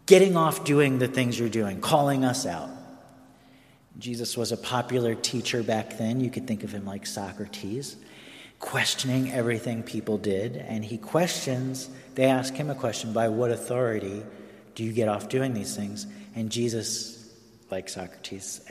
getting 0.05 0.37
off 0.37 0.63
doing 0.63 0.99
the 0.99 1.07
things 1.07 1.39
you're 1.39 1.49
doing, 1.49 1.81
calling 1.81 2.23
us 2.23 2.45
out? 2.45 2.69
Jesus 3.97 4.37
was 4.37 4.51
a 4.51 4.57
popular 4.57 5.15
teacher 5.15 5.63
back 5.63 5.97
then. 5.97 6.19
You 6.19 6.29
could 6.29 6.45
think 6.45 6.63
of 6.63 6.71
him 6.71 6.85
like 6.85 7.07
Socrates, 7.07 7.95
questioning 8.59 9.31
everything 9.31 9.83
people 9.83 10.17
did. 10.17 10.57
And 10.57 10.83
he 10.83 10.97
questions, 10.97 11.89
they 12.15 12.25
ask 12.25 12.53
him 12.53 12.69
a 12.69 12.75
question 12.75 13.13
by 13.13 13.29
what 13.29 13.51
authority 13.51 14.23
do 14.75 14.83
you 14.83 14.91
get 14.91 15.07
off 15.07 15.29
doing 15.29 15.53
these 15.53 15.75
things? 15.75 16.07
And 16.35 16.49
Jesus, 16.49 17.33
like 17.71 17.89
Socrates, 17.89 18.61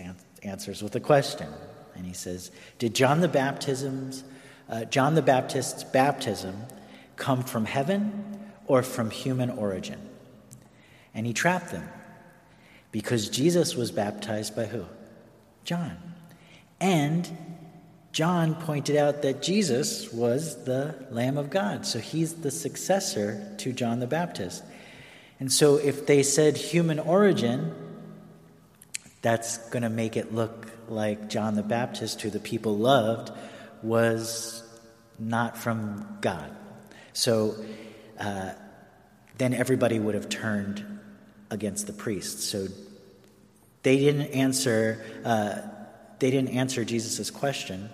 answers 0.43 0.83
with 0.83 0.95
a 0.97 1.01
question. 1.01 1.49
And 1.95 2.07
he 2.07 2.13
says, 2.13 2.51
Did 2.79 2.95
John 2.95 3.21
the 3.21 3.29
Baptism's, 3.29 4.25
uh, 4.69 4.85
John 4.85 5.15
the 5.15 5.23
Baptist's 5.23 5.85
baptism 5.85 6.57
come 7.17 7.43
from 7.43 7.65
heaven 7.65 8.39
or 8.67 8.83
from 8.83 9.11
human 9.11 9.51
origin? 9.51 10.01
And 11.15 11.27
he 11.27 11.33
trapped 11.33 11.71
them 11.71 11.89
because 12.93 13.29
Jesus 13.29 13.75
was 13.75 13.91
baptized 13.91 14.55
by 14.55 14.67
who? 14.67 14.85
John. 15.65 15.97
And 16.81 17.29
John 18.17 18.55
pointed 18.55 18.97
out 18.97 19.21
that 19.21 19.43
Jesus 19.43 20.11
was 20.11 20.65
the 20.65 20.95
Lamb 21.11 21.37
of 21.37 21.51
God. 21.51 21.85
So 21.85 21.99
he's 21.99 22.33
the 22.33 22.51
successor 22.51 23.47
to 23.59 23.75
John 23.75 24.01
the 24.01 24.07
Baptist. 24.07 24.65
And 25.39 25.53
so 25.53 25.77
if 25.77 26.07
they 26.07 26.23
said 26.23 26.57
human 26.57 26.99
origin, 26.99 27.75
that's 29.21 29.59
going 29.69 29.83
to 29.83 29.91
make 29.91 30.17
it 30.17 30.33
look 30.33 30.67
like 30.89 31.29
John 31.29 31.57
the 31.57 31.63
Baptist, 31.63 32.23
who 32.23 32.31
the 32.31 32.39
people 32.39 32.79
loved, 32.79 33.33
was 33.83 34.65
not 35.19 35.59
from 35.59 36.17
God. 36.23 36.57
So 37.13 37.55
uh, 38.19 38.53
then 39.37 39.53
everybody 39.53 39.99
would 39.99 40.15
have 40.15 40.31
turned 40.31 41.01
against 41.51 41.87
the 41.87 41.93
priests. 41.93 42.47
So 42.47 42.69
they 43.83 43.99
didn't 43.99 44.29
answer. 44.29 45.05
Uh, 45.23 45.57
they 46.19 46.31
didn't 46.31 46.53
answer 46.53 46.83
Jesus' 46.83 47.31
question, 47.31 47.91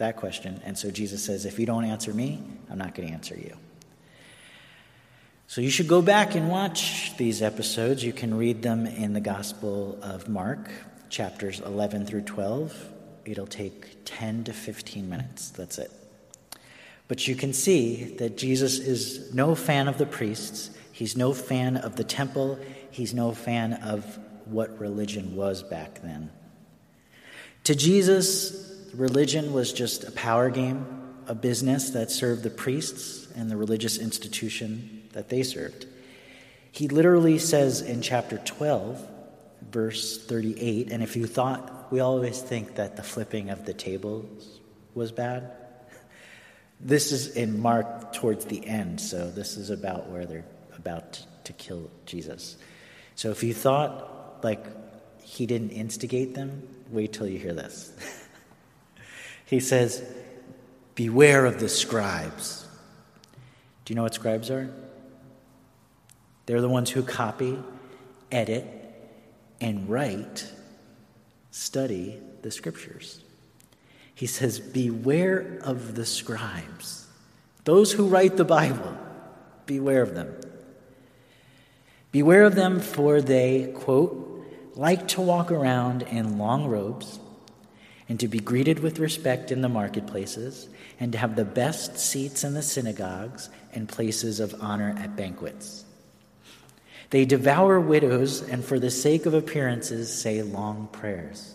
that 0.00 0.16
question, 0.16 0.60
and 0.64 0.76
so 0.76 0.90
Jesus 0.90 1.24
says, 1.24 1.46
"If 1.46 1.58
you 1.58 1.64
don't 1.64 1.84
answer 1.84 2.12
me, 2.12 2.42
I'm 2.68 2.78
not 2.78 2.94
going 2.94 3.08
to 3.08 3.14
answer 3.14 3.36
you." 3.36 3.56
So 5.46 5.60
you 5.60 5.70
should 5.70 5.88
go 5.88 6.02
back 6.02 6.34
and 6.34 6.48
watch 6.48 7.16
these 7.16 7.42
episodes. 7.42 8.04
You 8.04 8.12
can 8.12 8.36
read 8.36 8.62
them 8.62 8.86
in 8.86 9.14
the 9.14 9.20
Gospel 9.20 9.98
of 10.02 10.28
Mark, 10.28 10.70
chapters 11.08 11.60
11 11.60 12.06
through 12.06 12.22
12. 12.22 12.72
It'll 13.24 13.46
take 13.46 14.04
10 14.04 14.44
to 14.44 14.52
15 14.52 15.08
minutes. 15.08 15.50
That's 15.50 15.78
it. 15.78 15.90
But 17.08 17.26
you 17.26 17.34
can 17.34 17.52
see 17.52 18.14
that 18.18 18.36
Jesus 18.36 18.78
is 18.78 19.34
no 19.34 19.56
fan 19.56 19.88
of 19.88 19.98
the 19.98 20.06
priests, 20.06 20.70
he's 20.92 21.16
no 21.16 21.32
fan 21.32 21.76
of 21.76 21.96
the 21.96 22.04
temple, 22.04 22.58
he's 22.92 23.12
no 23.12 23.32
fan 23.32 23.72
of 23.74 24.18
what 24.44 24.78
religion 24.78 25.34
was 25.34 25.64
back 25.64 26.00
then. 26.02 26.30
To 27.64 27.74
Jesus, 27.74 28.70
religion 28.94 29.52
was 29.52 29.72
just 29.72 30.04
a 30.04 30.12
power 30.12 30.50
game, 30.50 30.86
a 31.26 31.34
business 31.34 31.90
that 31.90 32.10
served 32.10 32.42
the 32.42 32.50
priests 32.50 33.28
and 33.36 33.50
the 33.50 33.56
religious 33.56 33.98
institution 33.98 35.08
that 35.12 35.28
they 35.28 35.42
served. 35.42 35.86
He 36.72 36.88
literally 36.88 37.38
says 37.38 37.80
in 37.80 38.02
chapter 38.02 38.38
12, 38.38 39.06
verse 39.70 40.24
38, 40.24 40.90
and 40.90 41.02
if 41.02 41.16
you 41.16 41.26
thought, 41.26 41.92
we 41.92 42.00
always 42.00 42.40
think 42.40 42.76
that 42.76 42.96
the 42.96 43.02
flipping 43.02 43.50
of 43.50 43.66
the 43.66 43.74
tables 43.74 44.60
was 44.94 45.12
bad. 45.12 45.50
This 46.80 47.12
is 47.12 47.36
in 47.36 47.60
Mark 47.60 48.12
towards 48.12 48.46
the 48.46 48.66
end, 48.66 49.00
so 49.00 49.30
this 49.30 49.56
is 49.56 49.70
about 49.70 50.08
where 50.08 50.24
they're 50.24 50.46
about 50.76 51.20
to 51.44 51.52
kill 51.52 51.90
Jesus. 52.06 52.56
So 53.16 53.30
if 53.30 53.42
you 53.42 53.52
thought 53.52 54.42
like 54.42 54.64
he 55.22 55.46
didn't 55.46 55.70
instigate 55.70 56.34
them, 56.34 56.62
wait 56.90 57.12
till 57.12 57.26
you 57.26 57.38
hear 57.38 57.52
this. 57.52 57.92
he 59.50 59.58
says, 59.58 60.04
Beware 60.94 61.44
of 61.44 61.58
the 61.58 61.68
scribes. 61.68 62.68
Do 63.84 63.92
you 63.92 63.96
know 63.96 64.04
what 64.04 64.14
scribes 64.14 64.48
are? 64.48 64.70
They're 66.46 66.60
the 66.60 66.68
ones 66.68 66.90
who 66.90 67.02
copy, 67.02 67.58
edit, 68.30 68.64
and 69.60 69.88
write, 69.88 70.46
study 71.50 72.20
the 72.42 72.52
scriptures. 72.52 73.24
He 74.14 74.26
says, 74.26 74.60
Beware 74.60 75.58
of 75.62 75.96
the 75.96 76.06
scribes. 76.06 77.08
Those 77.64 77.90
who 77.90 78.06
write 78.06 78.36
the 78.36 78.44
Bible, 78.44 78.96
beware 79.66 80.02
of 80.02 80.14
them. 80.14 80.32
Beware 82.12 82.44
of 82.44 82.54
them, 82.54 82.78
for 82.78 83.20
they, 83.20 83.72
quote, 83.74 84.46
like 84.76 85.08
to 85.08 85.20
walk 85.20 85.50
around 85.50 86.02
in 86.02 86.38
long 86.38 86.68
robes 86.68 87.18
and 88.10 88.20
to 88.20 88.28
be 88.28 88.40
greeted 88.40 88.80
with 88.80 88.98
respect 88.98 89.50
in 89.50 89.62
the 89.62 89.68
marketplaces 89.70 90.68
and 90.98 91.12
to 91.12 91.18
have 91.18 91.34
the 91.34 91.44
best 91.46 91.98
seats 91.98 92.44
in 92.44 92.52
the 92.52 92.62
synagogues 92.62 93.48
and 93.72 93.88
places 93.88 94.38
of 94.38 94.54
honor 94.60 94.94
at 94.98 95.16
banquets 95.16 95.86
they 97.10 97.24
devour 97.24 97.80
widows 97.80 98.40
and, 98.40 98.64
for 98.64 98.78
the 98.78 98.90
sake 98.90 99.26
of 99.26 99.34
appearances, 99.34 100.12
say 100.12 100.42
long 100.42 100.88
prayers. 100.92 101.54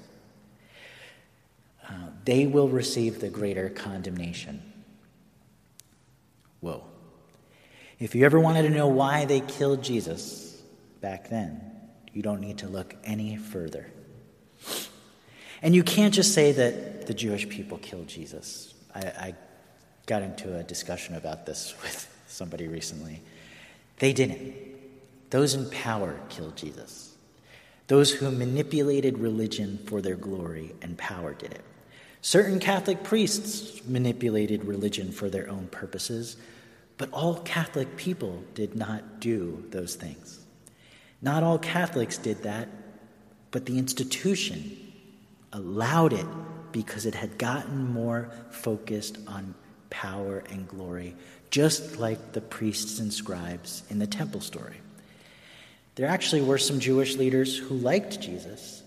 Uh, 1.87 2.09
they 2.25 2.45
will 2.45 2.67
receive 2.67 3.21
the 3.21 3.29
greater 3.29 3.69
condemnation. 3.69 4.61
Whoa. 6.59 6.83
If 7.99 8.15
you 8.15 8.25
ever 8.25 8.39
wanted 8.39 8.63
to 8.63 8.69
know 8.69 8.87
why 8.87 9.23
they 9.25 9.39
killed 9.39 9.81
Jesus 9.81 10.61
back 10.99 11.29
then, 11.29 11.61
you 12.11 12.21
don't 12.21 12.41
need 12.41 12.57
to 12.59 12.67
look 12.67 12.93
any 13.05 13.37
further. 13.37 13.87
And 15.65 15.73
you 15.73 15.81
can't 15.81 16.13
just 16.13 16.35
say 16.35 16.51
that 16.51 17.07
the 17.07 17.13
Jewish 17.15 17.49
people 17.49 17.79
killed 17.79 18.07
Jesus. 18.07 18.75
I, 18.93 18.99
I 18.99 19.35
got 20.05 20.21
into 20.21 20.55
a 20.55 20.61
discussion 20.61 21.15
about 21.15 21.47
this 21.47 21.73
with 21.81 22.07
somebody 22.27 22.67
recently. 22.67 23.23
They 23.97 24.13
didn't. 24.13 24.53
Those 25.31 25.55
in 25.55 25.67
power 25.71 26.19
killed 26.29 26.55
Jesus. 26.55 27.15
Those 27.87 28.11
who 28.11 28.29
manipulated 28.29 29.17
religion 29.17 29.79
for 29.87 30.01
their 30.01 30.15
glory 30.15 30.75
and 30.83 30.99
power 30.99 31.33
did 31.33 31.53
it. 31.53 31.63
Certain 32.21 32.59
Catholic 32.59 33.01
priests 33.01 33.83
manipulated 33.87 34.65
religion 34.65 35.11
for 35.11 35.31
their 35.31 35.49
own 35.49 35.67
purposes, 35.69 36.37
but 36.99 37.11
all 37.11 37.39
Catholic 37.39 37.97
people 37.97 38.43
did 38.53 38.75
not 38.75 39.19
do 39.19 39.65
those 39.71 39.95
things. 39.95 40.45
Not 41.23 41.41
all 41.41 41.57
Catholics 41.57 42.19
did 42.19 42.43
that, 42.43 42.69
but 43.49 43.65
the 43.65 43.79
institution 43.79 44.84
allowed 45.55 46.13
it 46.13 46.25
because 46.73 47.05
it 47.05 47.15
had 47.15 47.37
gotten 47.37 47.91
more 47.91 48.29
focused 48.51 49.17
on 49.27 49.55
power 49.89 50.43
and 50.49 50.67
glory, 50.67 51.15
just 51.49 51.97
like 51.97 52.33
the 52.33 52.41
priests 52.41 52.99
and 52.99 53.13
scribes 53.13 53.83
in 53.89 53.97
the 53.97 54.05
temple 54.05 54.41
story. 54.41 54.75
There 55.95 56.07
actually 56.07 56.41
were 56.41 56.57
some 56.57 56.81
Jewish 56.81 57.15
leaders 57.15 57.57
who 57.57 57.75
liked 57.75 58.19
Jesus, 58.19 58.83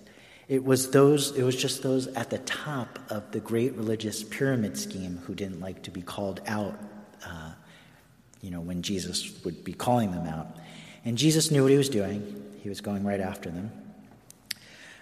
It 0.49 0.63
was 0.63 0.91
those 0.91 1.37
it 1.37 1.43
was 1.43 1.57
just 1.57 1.83
those 1.83 2.07
at 2.09 2.29
the 2.29 2.39
top 2.39 2.99
of 3.09 3.33
the 3.33 3.41
great 3.41 3.75
religious 3.75 4.23
pyramid 4.23 4.77
scheme 4.77 5.19
who 5.27 5.35
didn't 5.35 5.61
like 5.61 5.83
to 5.85 5.91
be 5.91 6.03
called 6.03 6.41
out 6.47 6.79
uh, 7.25 7.53
you 8.43 8.51
know 8.51 8.61
when 8.61 8.83
Jesus 8.83 9.43
would 9.45 9.65
be 9.65 9.73
calling 9.73 10.11
them 10.13 10.27
out. 10.27 10.49
And 11.05 11.17
Jesus 11.17 11.51
knew 11.51 11.63
what 11.63 11.73
he 11.73 11.79
was 11.79 11.89
doing. 11.89 12.21
He 12.63 12.69
was 12.69 12.81
going 12.83 13.05
right 13.05 13.21
after 13.21 13.51
them. 13.51 13.71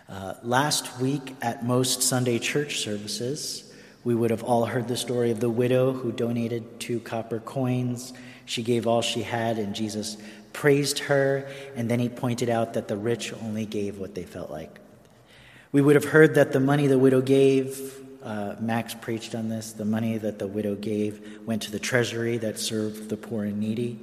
Uh, 0.08 0.34
last 0.44 1.00
week 1.00 1.34
at 1.42 1.64
most 1.64 2.00
Sunday 2.00 2.38
church 2.38 2.78
services, 2.78 3.72
we 4.04 4.14
would 4.14 4.30
have 4.30 4.44
all 4.44 4.64
heard 4.64 4.86
the 4.86 4.96
story 4.96 5.32
of 5.32 5.40
the 5.40 5.50
widow 5.50 5.92
who 5.92 6.12
donated 6.12 6.78
two 6.78 7.00
copper 7.00 7.40
coins. 7.40 8.12
She 8.44 8.62
gave 8.62 8.86
all 8.86 9.02
she 9.02 9.22
had, 9.22 9.58
and 9.58 9.74
Jesus 9.74 10.16
praised 10.52 11.00
her, 11.00 11.50
and 11.74 11.90
then 11.90 11.98
he 11.98 12.08
pointed 12.08 12.48
out 12.48 12.74
that 12.74 12.86
the 12.86 12.96
rich 12.96 13.32
only 13.42 13.66
gave 13.66 13.98
what 13.98 14.14
they 14.14 14.22
felt 14.22 14.48
like. 14.48 14.78
We 15.72 15.82
would 15.82 15.96
have 15.96 16.04
heard 16.04 16.36
that 16.36 16.52
the 16.52 16.60
money 16.60 16.86
the 16.86 17.00
widow 17.00 17.20
gave, 17.20 18.00
uh, 18.22 18.54
Max 18.60 18.94
preached 18.94 19.34
on 19.34 19.48
this, 19.48 19.72
the 19.72 19.84
money 19.84 20.18
that 20.18 20.38
the 20.38 20.46
widow 20.46 20.76
gave 20.76 21.40
went 21.44 21.62
to 21.62 21.72
the 21.72 21.80
treasury 21.80 22.38
that 22.38 22.60
served 22.60 23.08
the 23.08 23.16
poor 23.16 23.42
and 23.42 23.58
needy. 23.58 23.98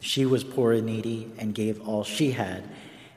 She 0.00 0.24
was 0.24 0.42
poor 0.42 0.72
and 0.72 0.86
needy 0.86 1.30
and 1.38 1.54
gave 1.54 1.86
all 1.86 2.02
she 2.02 2.30
had, 2.30 2.64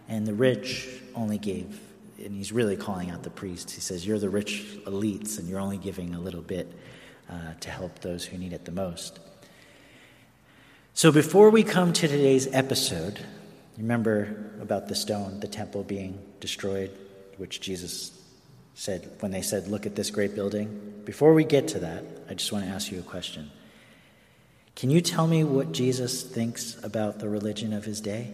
and 0.10 0.28
the 0.28 0.34
rich 0.34 0.90
only 1.16 1.38
gave 1.38 1.85
and 2.25 2.36
he's 2.36 2.51
really 2.51 2.75
calling 2.75 3.12
out 3.12 3.22
the 3.22 3.29
priests. 3.29 3.74
He 3.74 3.82
says, 3.82 4.05
You're 4.05 4.20
the 4.20 4.29
rich 4.29 4.65
elites, 4.86 5.38
and 5.38 5.48
you're 5.48 5.60
only 5.60 5.77
giving 5.77 6.15
a 6.15 6.20
little 6.20 6.41
bit 6.41 6.72
uh, 7.29 7.53
to 7.62 7.70
help 7.70 8.00
those 8.00 8.25
who 8.25 8.38
need 8.38 8.51
it 8.51 8.65
the 8.65 8.72
most. 8.72 9.20
So, 10.96 11.12
before 11.12 11.51
we 11.51 11.63
come 11.63 11.94
to 11.94 12.08
today's 12.08 12.48
episode, 12.51 13.20
remember 13.77 14.51
about 14.60 14.88
the 14.88 14.96
stone, 14.96 15.39
the 15.39 15.48
temple 15.48 15.84
being 15.84 16.20
destroyed, 16.39 16.91
which 17.38 17.62
Jesus 17.62 18.12
said 18.74 19.10
when 19.20 19.32
they 19.32 19.44
said, 19.44 19.67
Look 19.67 19.86
at 19.86 19.96
this 19.96 20.10
great 20.10 20.34
building. 20.34 21.03
Before 21.05 21.34
we 21.36 21.44
get 21.44 21.67
to 21.70 21.79
that, 21.79 22.03
I 22.27 22.34
just 22.34 22.51
want 22.51 22.65
to 22.65 22.72
ask 22.72 22.91
you 22.91 23.00
a 23.00 23.03
question. 23.03 23.51
Can 24.75 24.89
you 24.89 25.00
tell 25.00 25.27
me 25.27 25.44
what 25.44 25.72
Jesus 25.72 26.24
thinks 26.24 26.84
about 26.84 27.20
the 27.20 27.29
religion 27.29 27.72
of 27.72 27.86
his 27.86 28.01
day? 28.01 28.34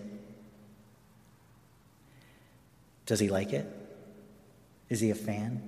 Does 3.06 3.20
he 3.20 3.28
like 3.28 3.52
it? 3.52 3.81
Is 4.92 5.00
he 5.00 5.10
a 5.10 5.16
fan? 5.16 5.62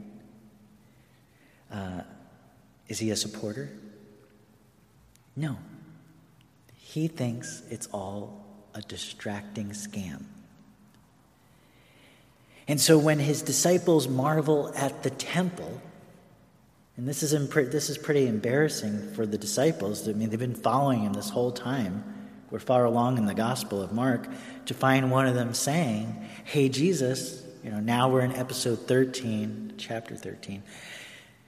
Uh, 1.72 2.02
is 2.90 3.00
he 3.00 3.10
a 3.10 3.16
supporter? 3.16 3.70
No. 5.38 5.58
He 6.76 7.08
thinks 7.08 7.64
it's 7.70 7.88
all 7.94 8.46
a 8.74 8.82
distracting 8.82 9.70
scam. 9.70 10.26
And 12.68 12.82
so 12.82 12.98
when 12.98 13.18
his 13.18 13.42
disciples 13.42 14.10
marvel 14.10 14.74
at 14.76 15.04
the 15.04 15.10
temple, 15.10 15.82
and 16.98 17.08
this 17.08 17.24
is, 17.24 17.32
this 17.32 17.90
is 17.90 17.98
pretty 17.98 18.28
embarrassing 18.28 19.14
for 19.14 19.26
the 19.26 19.38
disciples. 19.38 20.06
I 20.06 20.12
mean, 20.12 20.32
they've 20.32 20.40
been 20.40 20.54
following 20.54 21.04
him 21.04 21.14
this 21.14 21.30
whole 21.30 21.54
time. 21.54 22.04
We're 22.52 22.60
far 22.60 22.84
along 22.84 23.18
in 23.18 23.26
the 23.26 23.34
Gospel 23.34 23.82
of 23.82 23.94
Mark 23.94 24.28
to 24.66 24.74
find 24.74 25.12
one 25.12 25.28
of 25.28 25.34
them 25.34 25.54
saying, 25.54 26.28
Hey, 26.44 26.68
Jesus, 26.68 27.43
you 27.64 27.72
know, 27.72 27.80
now 27.80 28.10
we're 28.10 28.22
in 28.22 28.34
episode 28.34 28.88
13, 28.88 29.76
chapter 29.78 30.16
13. 30.16 30.64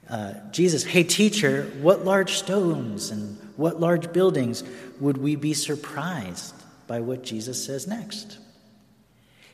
Uh, 0.09 0.33
Jesus, 0.51 0.83
hey, 0.83 1.03
teacher, 1.03 1.69
what 1.81 2.05
large 2.05 2.35
stones 2.35 3.09
and 3.09 3.37
what 3.57 3.81
large 3.81 4.13
buildings 4.13 4.63
would 4.99 5.17
we 5.17 5.35
be 5.35 5.53
surprised 5.53 6.55
by 6.87 7.01
what 7.01 7.23
Jesus 7.23 7.65
says 7.65 7.85
next? 7.85 8.37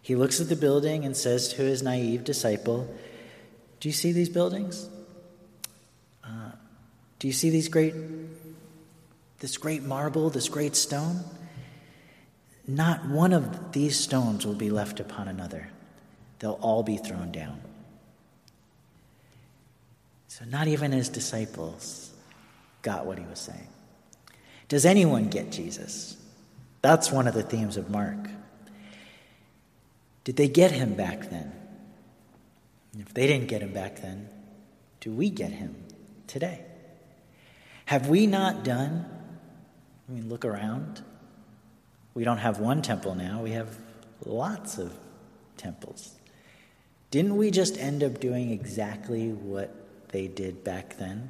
He 0.03 0.15
looks 0.15 0.39
at 0.39 0.49
the 0.49 0.55
building 0.55 1.03
and 1.03 1.17
says 1.17 1.53
to 1.53 1.63
his 1.63 1.81
naive 1.81 2.23
disciple, 2.23 2.93
Do 3.79 3.89
you 3.89 3.93
see 3.93 4.11
these 4.11 4.29
buildings? 4.29 4.87
Uh, 6.23 6.51
do 7.17 7.27
you 7.27 7.33
see 7.33 7.49
these 7.49 7.69
great, 7.69 7.95
this 9.39 9.57
great 9.57 9.81
marble, 9.81 10.29
this 10.29 10.49
great 10.49 10.75
stone? 10.75 11.21
Not 12.67 13.07
one 13.07 13.33
of 13.33 13.71
these 13.71 13.99
stones 13.99 14.45
will 14.45 14.53
be 14.53 14.69
left 14.69 14.99
upon 14.99 15.27
another 15.27 15.69
they'll 16.41 16.59
all 16.61 16.83
be 16.83 16.97
thrown 16.97 17.31
down. 17.31 17.61
So, 20.27 20.43
not 20.45 20.67
even 20.67 20.91
his 20.91 21.07
disciples 21.07 22.11
got 22.81 23.05
what 23.05 23.17
he 23.17 23.25
was 23.25 23.39
saying. 23.39 23.67
Does 24.67 24.85
anyone 24.85 25.27
get 25.27 25.51
Jesus? 25.51 26.17
That's 26.81 27.11
one 27.11 27.27
of 27.27 27.33
the 27.33 27.43
themes 27.43 27.77
of 27.77 27.89
Mark. 27.89 28.17
Did 30.23 30.35
they 30.35 30.47
get 30.47 30.71
him 30.71 30.95
back 30.95 31.29
then? 31.29 31.51
If 32.97 33.13
they 33.13 33.27
didn't 33.27 33.47
get 33.47 33.61
him 33.61 33.73
back 33.73 34.01
then, 34.01 34.27
do 34.99 35.11
we 35.11 35.29
get 35.29 35.51
him 35.51 35.75
today? 36.27 36.65
Have 37.85 38.09
we 38.09 38.27
not 38.27 38.63
done? 38.63 39.05
I 40.07 40.11
mean, 40.11 40.27
look 40.29 40.45
around. 40.45 41.01
We 42.13 42.23
don't 42.23 42.39
have 42.39 42.59
one 42.59 42.81
temple 42.81 43.15
now, 43.15 43.41
we 43.41 43.51
have 43.51 43.77
lots 44.25 44.77
of 44.77 44.93
temples. 45.57 46.13
Didn't 47.11 47.35
we 47.35 47.51
just 47.51 47.77
end 47.77 48.03
up 48.03 48.21
doing 48.21 48.51
exactly 48.51 49.31
what 49.31 49.75
they 50.09 50.27
did 50.27 50.63
back 50.63 50.97
then? 50.97 51.29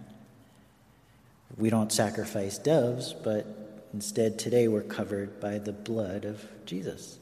We 1.58 1.72
don't 1.72 1.91
sacrifice 1.91 2.60
doves, 2.60 3.13
but 3.13 3.89
instead 3.91 4.38
today 4.38 4.67
we're 4.67 4.84
covered 4.84 5.39
by 5.39 5.58
the 5.58 5.74
blood 5.74 6.24
of 6.24 6.46
Jesus. 6.65 7.17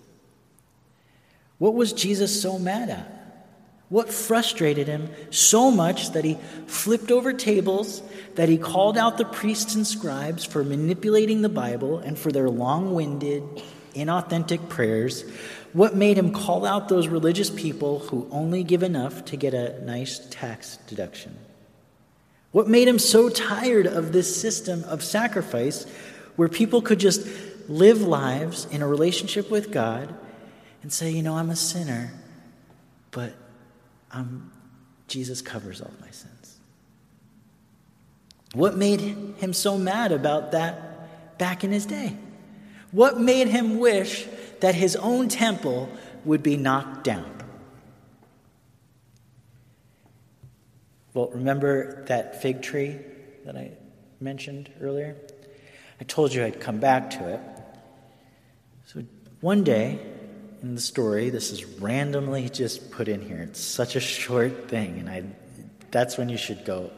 What 1.57 1.73
was 1.73 1.93
Jesus 1.93 2.41
so 2.41 2.59
mad 2.59 2.89
at? 2.89 3.15
What 3.87 4.09
frustrated 4.09 4.87
him 4.87 5.09
so 5.31 5.71
much 5.71 6.11
that 6.11 6.23
he 6.23 6.37
flipped 6.67 7.11
over 7.11 7.33
tables, 7.33 8.03
that 8.35 8.49
he 8.49 8.57
called 8.57 8.97
out 8.97 9.17
the 9.17 9.25
priests 9.25 9.73
and 9.73 9.87
scribes 9.87 10.45
for 10.45 10.63
manipulating 10.63 11.41
the 11.41 11.49
Bible 11.49 11.97
and 11.97 12.17
for 12.17 12.31
their 12.31 12.49
long 12.49 12.93
winded, 12.93 13.43
inauthentic 13.99 14.69
prayers, 14.69 15.23
what 15.73 15.95
made 15.95 16.17
him 16.17 16.33
call 16.33 16.65
out 16.65 16.89
those 16.89 17.07
religious 17.07 17.49
people 17.49 17.99
who 17.99 18.27
only 18.31 18.63
give 18.63 18.83
enough 18.83 19.25
to 19.25 19.37
get 19.37 19.53
a 19.53 19.83
nice 19.85 20.19
tax 20.29 20.77
deduction? 20.87 21.37
What 22.51 22.67
made 22.67 22.87
him 22.87 22.97
so 22.97 23.29
tired 23.29 23.85
of 23.85 24.11
this 24.11 24.39
system 24.39 24.83
of 24.85 25.03
sacrifice 25.03 25.85
where 26.35 26.49
people 26.49 26.81
could 26.81 26.99
just 26.99 27.27
live 27.67 28.01
lives 28.01 28.65
in 28.71 28.81
a 28.81 28.87
relationship 28.87 29.51
with 29.51 29.71
God 29.71 30.13
and 30.81 30.91
say, 30.91 31.11
you 31.11 31.21
know, 31.21 31.35
I'm 31.35 31.51
a 31.51 31.55
sinner, 31.55 32.11
but 33.11 33.33
I'm, 34.11 34.51
Jesus 35.07 35.41
covers 35.41 35.81
all 35.81 35.93
my 36.01 36.09
sins? 36.09 36.59
What 38.53 38.75
made 38.75 39.01
him 39.01 39.53
so 39.53 39.77
mad 39.77 40.11
about 40.11 40.53
that 40.53 41.37
back 41.37 41.63
in 41.63 41.71
his 41.71 41.85
day? 41.85 42.17
What 42.91 43.19
made 43.19 43.47
him 43.47 43.79
wish 43.79 44.27
that 44.59 44.75
his 44.75 44.95
own 44.95 45.29
temple 45.29 45.89
would 46.25 46.43
be 46.43 46.57
knocked 46.57 47.03
down. 47.03 47.31
Well, 51.13 51.29
remember 51.33 52.05
that 52.05 52.41
fig 52.41 52.61
tree 52.61 52.97
that 53.45 53.55
I 53.55 53.71
mentioned 54.19 54.71
earlier? 54.81 55.15
I 55.99 56.03
told 56.03 56.33
you 56.33 56.43
I'd 56.43 56.59
come 56.59 56.79
back 56.79 57.09
to 57.11 57.33
it. 57.33 57.41
So 58.85 59.03
one 59.41 59.63
day 59.63 59.99
in 60.61 60.75
the 60.75 60.81
story, 60.81 61.29
this 61.29 61.51
is 61.51 61.65
randomly 61.65 62.49
just 62.49 62.91
put 62.91 63.07
in 63.07 63.21
here. 63.21 63.41
It's 63.41 63.61
such 63.61 63.95
a 63.95 63.99
short 63.99 64.69
thing, 64.69 64.99
and 64.99 65.09
I 65.09 65.23
that's 65.91 66.17
when 66.17 66.29
you 66.29 66.37
should 66.37 66.65
go, 66.65 66.91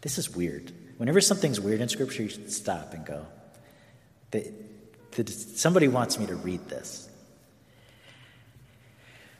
this 0.00 0.18
is 0.18 0.34
weird. 0.34 0.72
Whenever 0.96 1.20
something's 1.20 1.60
weird 1.60 1.80
in 1.80 1.88
Scripture, 1.88 2.22
you 2.22 2.28
should 2.28 2.52
stop 2.52 2.94
and 2.94 3.04
go, 3.04 3.26
somebody 5.26 5.88
wants 5.88 6.18
me 6.18 6.26
to 6.26 6.36
read 6.36 6.68
this. 6.68 7.08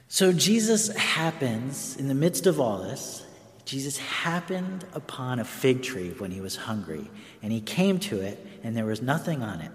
So 0.09 0.33
Jesus 0.33 0.95
happens, 0.95 1.97
in 1.97 2.09
the 2.09 2.15
midst 2.15 2.47
of 2.47 2.61
all 2.61 2.83
this, 2.83 3.25
Jesus 3.65 3.99
happened 3.99 4.85
upon 4.93 5.41
a 5.41 5.45
fig 5.45 5.83
tree 5.83 6.11
when 6.19 6.31
he 6.31 6.41
was 6.41 6.55
hungry, 6.55 7.11
and 7.43 7.51
he 7.51 7.61
came 7.61 7.99
to 8.01 8.21
it, 8.21 8.45
and 8.63 8.77
there 8.77 8.85
was 8.85 9.03
nothing 9.03 9.43
on 9.43 9.61
it 9.61 9.73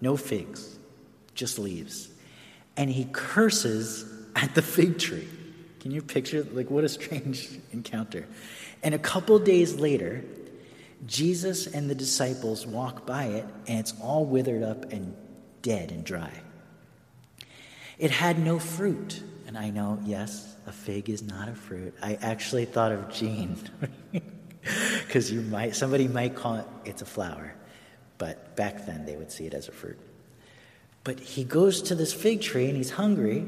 no 0.00 0.16
figs, 0.16 0.78
just 1.34 1.58
leaves. 1.58 2.08
And 2.76 2.90
he 2.90 3.06
curses 3.12 4.04
at 4.34 4.54
the 4.54 4.62
fig 4.62 4.98
tree. 4.98 5.28
Can 5.80 5.90
you 5.90 6.02
picture? 6.02 6.46
Like, 6.52 6.70
what 6.70 6.84
a 6.84 6.88
strange 6.88 7.58
encounter. 7.72 8.26
And 8.82 8.94
a 8.94 8.98
couple 8.98 9.38
days 9.38 9.74
later, 9.74 10.24
Jesus 11.06 11.66
and 11.66 11.88
the 11.88 11.94
disciples 11.94 12.66
walk 12.66 13.06
by 13.06 13.24
it, 13.24 13.46
and 13.66 13.78
it's 13.80 13.94
all 14.02 14.24
withered 14.24 14.62
up 14.62 14.92
and 14.92 15.16
dead 15.62 15.92
and 15.92 16.04
dry. 16.04 16.32
It 17.98 18.10
had 18.10 18.38
no 18.38 18.58
fruit. 18.58 19.22
And 19.46 19.58
I 19.58 19.70
know, 19.70 19.98
yes, 20.04 20.56
a 20.66 20.72
fig 20.72 21.10
is 21.10 21.22
not 21.22 21.48
a 21.48 21.54
fruit. 21.54 21.94
I 22.02 22.14
actually 22.22 22.64
thought 22.64 22.92
of 22.92 23.12
Jean, 23.12 23.56
Because 25.06 25.32
you 25.32 25.40
might 25.40 25.74
somebody 25.74 26.06
might 26.06 26.34
call 26.34 26.56
it 26.56 26.66
it's 26.84 27.02
a 27.02 27.06
flower. 27.06 27.54
But 28.18 28.54
back 28.56 28.84
then 28.86 29.06
they 29.06 29.16
would 29.16 29.32
see 29.32 29.46
it 29.46 29.54
as 29.54 29.68
a 29.68 29.72
fruit. 29.72 29.98
But 31.02 31.18
he 31.18 31.44
goes 31.44 31.82
to 31.82 31.94
this 31.94 32.12
fig 32.12 32.42
tree 32.42 32.66
and 32.66 32.76
he's 32.76 32.90
hungry, 32.90 33.46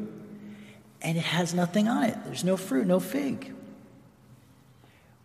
and 1.03 1.19
it 1.19 1.25
has 1.25 1.53
nothing 1.53 1.87
on 1.89 2.05
it. 2.05 2.17
There's 2.25 2.45
no 2.45 2.57
fruit, 2.57 2.87
no 2.87 2.99
fig. 2.99 3.53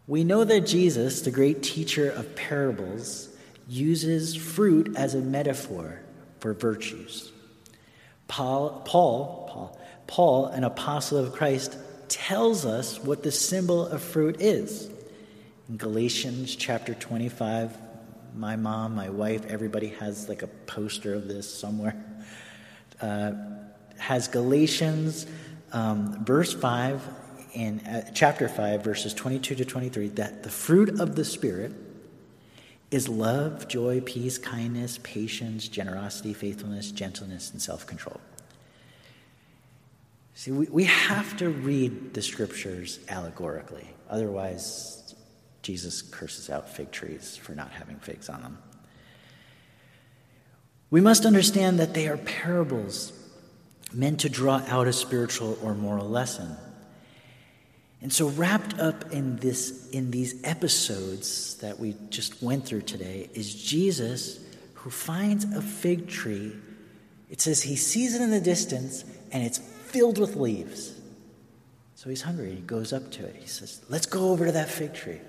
We 0.07 0.23
know 0.23 0.45
that 0.45 0.61
Jesus, 0.61 1.21
the 1.21 1.31
great 1.31 1.61
teacher 1.61 2.09
of 2.09 2.33
parables, 2.35 3.29
uses 3.67 4.35
fruit 4.35 4.95
as 4.95 5.13
a 5.13 5.19
metaphor 5.19 5.99
for 6.39 6.53
virtues. 6.53 7.31
Paul, 8.29 8.81
Paul, 8.85 9.49
Paul, 9.51 9.79
Paul, 10.07 10.45
an 10.47 10.63
apostle 10.63 11.17
of 11.17 11.33
Christ, 11.33 11.77
tells 12.07 12.65
us 12.65 13.03
what 13.03 13.23
the 13.23 13.31
symbol 13.31 13.85
of 13.85 14.01
fruit 14.01 14.39
is. 14.39 14.89
In 15.67 15.75
Galatians 15.75 16.55
chapter 16.55 16.93
25, 16.93 17.77
my 18.33 18.55
mom, 18.55 18.95
my 18.95 19.09
wife, 19.09 19.45
everybody 19.47 19.87
has 19.99 20.29
like 20.29 20.41
a 20.41 20.47
poster 20.47 21.13
of 21.13 21.27
this 21.27 21.53
somewhere. 21.53 22.01
Uh, 23.01 23.33
has 23.97 24.29
Galatians 24.29 25.25
um, 25.73 26.23
verse 26.23 26.53
5 26.53 27.01
in 27.53 27.79
uh, 27.81 28.09
chapter 28.13 28.47
5, 28.47 28.83
verses 28.83 29.13
22 29.13 29.55
to 29.55 29.65
23, 29.65 30.07
that 30.09 30.43
the 30.43 30.49
fruit 30.49 30.99
of 30.99 31.15
the 31.15 31.25
Spirit 31.25 31.73
is 32.89 33.09
love, 33.09 33.67
joy, 33.67 34.01
peace, 34.01 34.37
kindness, 34.37 34.99
patience, 35.03 35.67
generosity, 35.67 36.33
faithfulness, 36.33 36.91
gentleness, 36.91 37.51
and 37.51 37.61
self 37.61 37.85
control. 37.85 38.19
See, 40.35 40.51
we, 40.51 40.67
we 40.67 40.83
have 40.85 41.35
to 41.37 41.49
read 41.49 42.13
the 42.13 42.21
scriptures 42.21 42.99
allegorically. 43.09 43.87
Otherwise, 44.09 45.15
Jesus 45.63 46.01
curses 46.01 46.49
out 46.49 46.69
fig 46.69 46.91
trees 46.91 47.35
for 47.35 47.53
not 47.55 47.71
having 47.71 47.97
figs 47.97 48.29
on 48.29 48.41
them. 48.41 48.57
We 50.89 51.01
must 51.01 51.25
understand 51.25 51.79
that 51.79 51.93
they 51.93 52.07
are 52.07 52.17
parables 52.17 53.11
meant 53.91 54.21
to 54.21 54.29
draw 54.29 54.61
out 54.67 54.87
a 54.87 54.93
spiritual 54.93 55.57
or 55.61 55.73
moral 55.73 56.07
lesson. 56.07 56.55
And 58.01 58.13
so 58.13 58.29
wrapped 58.29 58.79
up 58.79 59.11
in 59.11 59.37
this 59.37 59.89
in 59.89 60.11
these 60.11 60.43
episodes 60.43 61.55
that 61.57 61.79
we 61.79 61.95
just 62.09 62.41
went 62.43 62.65
through 62.65 62.83
today 62.83 63.29
is 63.33 63.53
Jesus 63.55 64.39
who 64.75 64.89
finds 64.89 65.45
a 65.45 65.61
fig 65.61 66.07
tree. 66.07 66.53
It 67.29 67.41
says 67.41 67.61
he 67.61 67.75
sees 67.75 68.15
it 68.15 68.21
in 68.21 68.29
the 68.29 68.39
distance 68.39 69.03
and 69.31 69.43
it's 69.43 69.57
filled 69.57 70.19
with 70.19 70.35
leaves. 70.35 70.93
So 71.95 72.09
he's 72.09 72.21
hungry. 72.21 72.53
He 72.53 72.61
goes 72.61 72.93
up 72.93 73.09
to 73.13 73.25
it. 73.25 73.35
He 73.35 73.47
says, 73.47 73.81
Let's 73.89 74.05
go 74.05 74.29
over 74.29 74.45
to 74.45 74.51
that 74.51 74.69
fig 74.69 74.93
tree. 74.93 75.19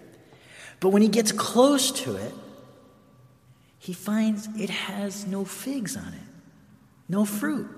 But 0.81 0.91
when 0.91 1.03
he 1.03 1.09
gets 1.09 1.33
close 1.33 1.91
to 2.03 2.17
it, 2.17 2.35
he 3.79 3.93
finds 3.95 4.47
it 4.61 4.71
has 4.71 5.27
no 5.27 5.45
figs 5.45 5.97
on 5.97 6.09
it, 6.09 6.29
no 7.09 7.25
fruit. 7.25 7.69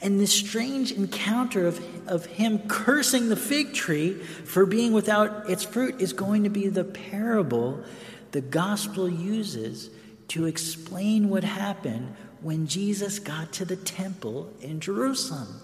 And 0.00 0.20
this 0.20 0.32
strange 0.32 0.92
encounter 0.92 1.66
of, 1.66 1.80
of 2.08 2.26
him 2.26 2.60
cursing 2.68 3.28
the 3.28 3.36
fig 3.36 3.74
tree 3.74 4.14
for 4.14 4.64
being 4.64 4.92
without 4.92 5.50
its 5.50 5.64
fruit 5.64 6.00
is 6.00 6.12
going 6.12 6.44
to 6.44 6.50
be 6.50 6.68
the 6.68 6.84
parable 6.84 7.84
the 8.32 8.40
gospel 8.40 9.08
uses 9.08 9.90
to 10.28 10.46
explain 10.46 11.28
what 11.28 11.44
happened 11.44 12.14
when 12.40 12.66
Jesus 12.66 13.18
got 13.18 13.52
to 13.54 13.64
the 13.64 13.76
temple 13.76 14.52
in 14.60 14.80
Jerusalem. 14.80 15.60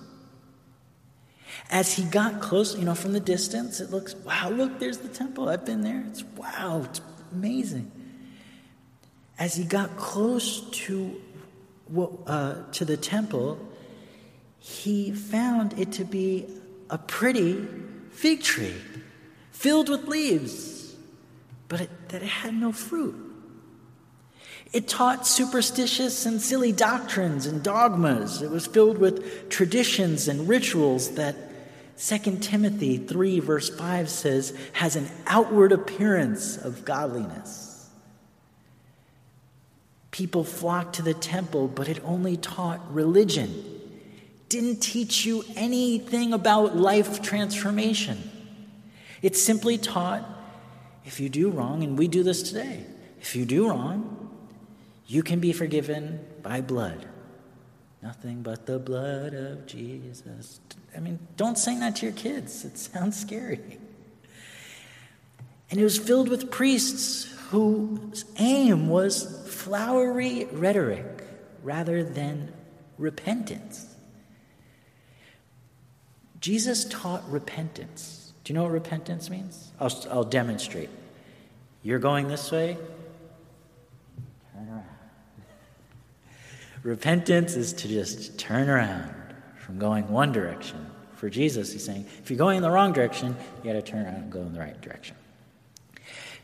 As 1.71 1.95
he 1.95 2.05
got 2.05 2.41
close, 2.41 2.77
you 2.77 2.85
know, 2.85 2.95
from 2.95 3.13
the 3.13 3.21
distance, 3.21 3.81
it 3.81 3.91
looks, 3.91 4.15
wow, 4.15 4.51
look, 4.51 4.79
there's 4.79 4.99
the 4.99 5.09
temple. 5.09 5.49
I've 5.49 5.65
been 5.65 5.83
there. 5.83 6.05
It's 6.09 6.25
wow, 6.37 6.83
it's 6.85 7.01
amazing. 7.33 7.91
As 9.39 9.55
he 9.55 9.65
got 9.65 9.97
close 9.97 10.69
to, 10.71 11.21
uh, 12.27 12.55
to 12.73 12.85
the 12.85 12.97
temple, 12.97 13.59
he 14.67 15.13
found 15.13 15.79
it 15.79 15.93
to 15.93 16.07
be 16.07 16.47
a 16.89 16.97
pretty 16.97 17.69
fig 18.13 18.43
tree 18.43 18.75
filled 19.51 19.91
with 19.91 20.09
leaves, 20.09 20.97
but 21.69 21.83
it, 21.83 22.09
that 22.09 22.23
it 22.23 22.29
had 22.29 22.55
no 22.55 22.73
fruit. 22.73 23.15
It 24.73 24.89
taught 24.89 25.27
superstitious 25.27 26.25
and 26.25 26.41
silly 26.41 26.73
doctrines 26.73 27.45
and 27.45 27.63
dogmas. 27.63 28.41
It 28.41 28.51
was 28.51 28.67
filled 28.67 28.97
with 28.97 29.51
traditions 29.51 30.29
and 30.29 30.49
rituals 30.49 31.11
that 31.17 31.37
2 31.99 32.39
Timothy 32.39 32.97
3, 32.97 33.41
verse 33.41 33.69
5 33.69 34.09
says, 34.09 34.57
has 34.73 34.97
an 34.97 35.11
outward 35.27 35.73
appearance 35.73 36.57
of 36.57 36.87
godliness. 36.87 37.91
People 40.11 40.43
flocked 40.43 40.95
to 40.95 41.03
the 41.03 41.13
temple, 41.13 41.69
but 41.69 41.87
it 41.87 42.01
only 42.03 42.39
taught 42.39 42.81
religion 42.91 43.83
didn't 44.55 44.79
teach 44.79 45.27
you 45.27 45.45
anything 45.57 46.33
about 46.33 46.77
life 46.77 47.21
transformation. 47.21 48.31
It 49.21 49.37
simply 49.37 49.79
taught 49.79 50.25
if 51.05 51.19
you 51.19 51.29
do 51.29 51.51
wrong, 51.51 51.83
and 51.83 51.99
we 51.99 52.07
do 52.07 52.23
this 52.23 52.43
today, 52.43 52.85
if 53.21 53.35
you 53.35 53.45
do 53.45 53.69
wrong, 53.69 54.31
you 55.09 55.25
can 55.25 55.41
be 55.41 55.53
forgiven 55.53 56.25
by 56.41 56.61
blood. 56.61 57.07
Nothing 58.01 58.43
but 58.43 58.67
the 58.67 58.79
blood 58.79 59.35
of 59.35 59.67
Jesus. 59.67 60.61
I 60.97 61.01
mean, 61.01 61.19
don't 61.37 61.59
sing 61.59 61.81
that 61.81 61.97
to 61.97 62.07
your 62.07 62.15
kids, 62.15 62.65
it 62.65 62.79
sounds 62.79 63.21
scary. 63.21 63.79
And 65.69 65.81
it 65.81 65.85
was 65.85 65.99
filled 65.99 66.29
with 66.29 66.51
priests 66.51 67.25
whose 67.51 68.25
aim 68.39 68.89
was 68.89 69.45
flowery 69.49 70.45
rhetoric 70.53 71.25
rather 71.65 72.05
than 72.05 72.53
repentance. 72.99 73.94
Jesus 76.45 76.85
taught 76.85 77.27
repentance. 77.31 78.35
Do 78.45 78.53
you 78.53 78.59
know 78.59 78.65
what 78.65 78.73
repentance 78.73 79.31
means? 79.31 79.73
I'll, 79.81 79.91
I'll 80.11 80.25
demonstrate. 80.25 80.91
You're 81.83 81.99
going 81.99 82.29
this 82.29 82.53
way, 82.53 82.77
turn 84.53 84.69
around. 84.69 84.85
repentance 86.83 87.57
is 87.57 87.73
to 87.73 87.89
just 87.89 88.39
turn 88.39 88.69
around 88.69 89.15
from 89.57 89.79
going 89.79 90.07
one 90.09 90.33
direction. 90.33 90.87
For 91.15 91.31
Jesus, 91.31 91.73
he's 91.73 91.83
saying, 91.83 92.05
if 92.19 92.29
you're 92.29 92.37
going 92.37 92.59
in 92.59 92.63
the 92.63 92.71
wrong 92.71 92.93
direction, 92.93 93.35
you 93.63 93.73
got 93.73 93.83
to 93.83 93.91
turn 93.91 94.05
around 94.05 94.17
and 94.17 94.31
go 94.31 94.41
in 94.41 94.53
the 94.53 94.61
right 94.61 94.79
direction. 94.83 95.17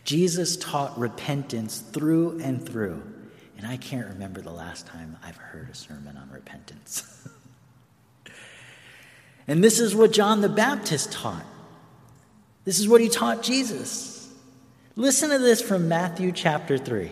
Jesus 0.05 0.57
taught 0.57 0.99
repentance 0.99 1.79
through 1.79 2.41
and 2.41 2.67
through. 2.67 3.03
And 3.59 3.67
I 3.67 3.77
can't 3.77 4.07
remember 4.07 4.41
the 4.41 4.51
last 4.51 4.87
time 4.87 5.19
I've 5.23 5.37
heard 5.37 5.69
a 5.69 5.75
sermon 5.75 6.17
on 6.17 6.31
repentance. 6.31 7.29
And 9.47 9.63
this 9.65 9.81
is 9.81 9.95
what 9.95 10.13
John 10.13 10.41
the 10.41 10.49
Baptist 10.49 11.13
taught. 11.13 11.45
This 12.65 12.79
is 12.79 12.89
what 12.89 13.01
he 13.01 13.09
taught 13.09 13.43
Jesus. 13.43 14.33
Listen 14.97 15.31
to 15.31 15.39
this 15.39 15.63
from 15.63 15.89
Matthew 15.89 16.33
chapter 16.33 16.79
3. 16.79 17.11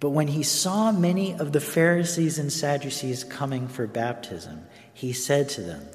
But 0.00 0.10
when 0.10 0.26
he 0.26 0.42
saw 0.42 0.90
many 0.90 1.34
of 1.34 1.52
the 1.52 1.60
Pharisees 1.60 2.38
and 2.38 2.52
Sadducees 2.52 3.22
coming 3.22 3.68
for 3.68 3.86
baptism, 3.86 4.64
he 4.92 5.12
said 5.12 5.48
to 5.50 5.60
them, 5.60 5.86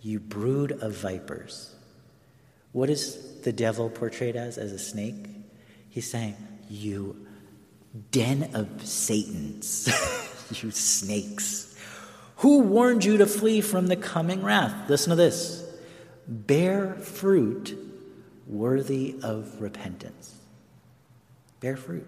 You 0.00 0.18
brood 0.18 0.72
of 0.72 0.96
vipers. 0.96 1.74
What 2.72 2.90
is 2.90 3.40
the 3.42 3.52
devil 3.52 3.90
portrayed 3.90 4.34
as? 4.34 4.58
As 4.58 4.72
a 4.72 4.78
snake? 4.78 5.26
He's 5.88 6.10
saying, 6.10 6.36
You 6.68 7.26
den 8.10 8.50
of 8.54 8.86
Satans, 8.86 9.88
you 10.62 10.70
snakes. 10.70 11.67
Who 12.38 12.60
warned 12.60 13.04
you 13.04 13.16
to 13.18 13.26
flee 13.26 13.60
from 13.60 13.88
the 13.88 13.96
coming 13.96 14.42
wrath? 14.42 14.88
Listen 14.88 15.10
to 15.10 15.16
this 15.16 15.64
bear 16.26 16.94
fruit 16.94 17.76
worthy 18.46 19.16
of 19.22 19.60
repentance. 19.60 20.34
Bear 21.60 21.76
fruit. 21.76 22.06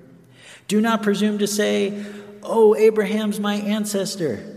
Do 0.68 0.80
not 0.80 1.02
presume 1.02 1.38
to 1.38 1.46
say, 1.46 2.04
Oh, 2.42 2.74
Abraham's 2.74 3.40
my 3.40 3.54
ancestor. 3.54 4.56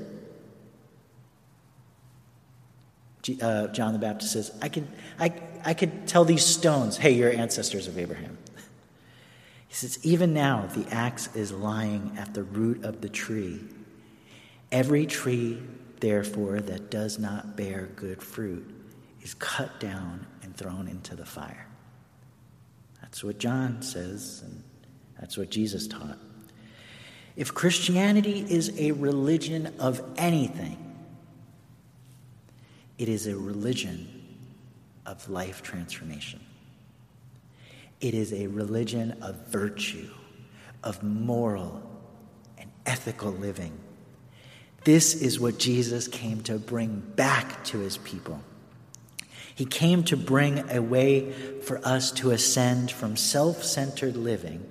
Uh, 3.41 3.67
John 3.67 3.93
the 3.93 3.99
Baptist 3.99 4.33
says, 4.33 4.51
I 4.61 4.69
could, 4.69 4.87
I, 5.19 5.33
I 5.65 5.73
could 5.73 6.07
tell 6.07 6.25
these 6.25 6.45
stones, 6.45 6.97
hey, 6.97 7.11
you're 7.11 7.31
ancestors 7.31 7.87
of 7.87 7.97
Abraham. 7.97 8.37
He 9.67 9.73
says, 9.73 9.97
Even 10.03 10.33
now 10.33 10.67
the 10.67 10.87
axe 10.93 11.35
is 11.35 11.51
lying 11.51 12.15
at 12.17 12.33
the 12.35 12.43
root 12.43 12.83
of 12.83 13.01
the 13.01 13.09
tree. 13.09 13.61
Every 14.73 15.05
tree, 15.05 15.61
therefore, 15.99 16.59
that 16.59 16.89
does 16.89 17.19
not 17.19 17.55
bear 17.55 17.91
good 17.95 18.23
fruit 18.23 18.67
is 19.21 19.35
cut 19.35 19.79
down 19.79 20.25
and 20.41 20.57
thrown 20.57 20.87
into 20.87 21.15
the 21.15 21.25
fire. 21.25 21.67
That's 22.99 23.23
what 23.23 23.37
John 23.37 23.83
says, 23.83 24.41
and 24.43 24.63
that's 25.19 25.37
what 25.37 25.51
Jesus 25.51 25.87
taught. 25.87 26.17
If 27.35 27.53
Christianity 27.53 28.47
is 28.49 28.73
a 28.79 28.93
religion 28.93 29.71
of 29.77 30.01
anything, 30.17 30.79
it 32.97 33.09
is 33.09 33.27
a 33.27 33.37
religion 33.37 34.07
of 35.05 35.29
life 35.29 35.61
transformation. 35.61 36.39
It 38.01 38.15
is 38.15 38.33
a 38.33 38.47
religion 38.47 39.11
of 39.21 39.35
virtue, 39.49 40.09
of 40.83 41.03
moral 41.03 41.83
and 42.57 42.71
ethical 42.87 43.31
living 43.31 43.77
This 44.83 45.13
is 45.13 45.39
what 45.39 45.59
Jesus 45.59 46.07
came 46.07 46.41
to 46.43 46.57
bring 46.57 47.03
back 47.15 47.63
to 47.65 47.79
his 47.79 47.97
people. 47.97 48.41
He 49.55 49.65
came 49.65 50.03
to 50.05 50.17
bring 50.17 50.69
a 50.71 50.81
way 50.81 51.31
for 51.61 51.79
us 51.85 52.11
to 52.13 52.31
ascend 52.31 52.91
from 52.91 53.15
self 53.15 53.63
centered 53.63 54.17
living 54.17 54.65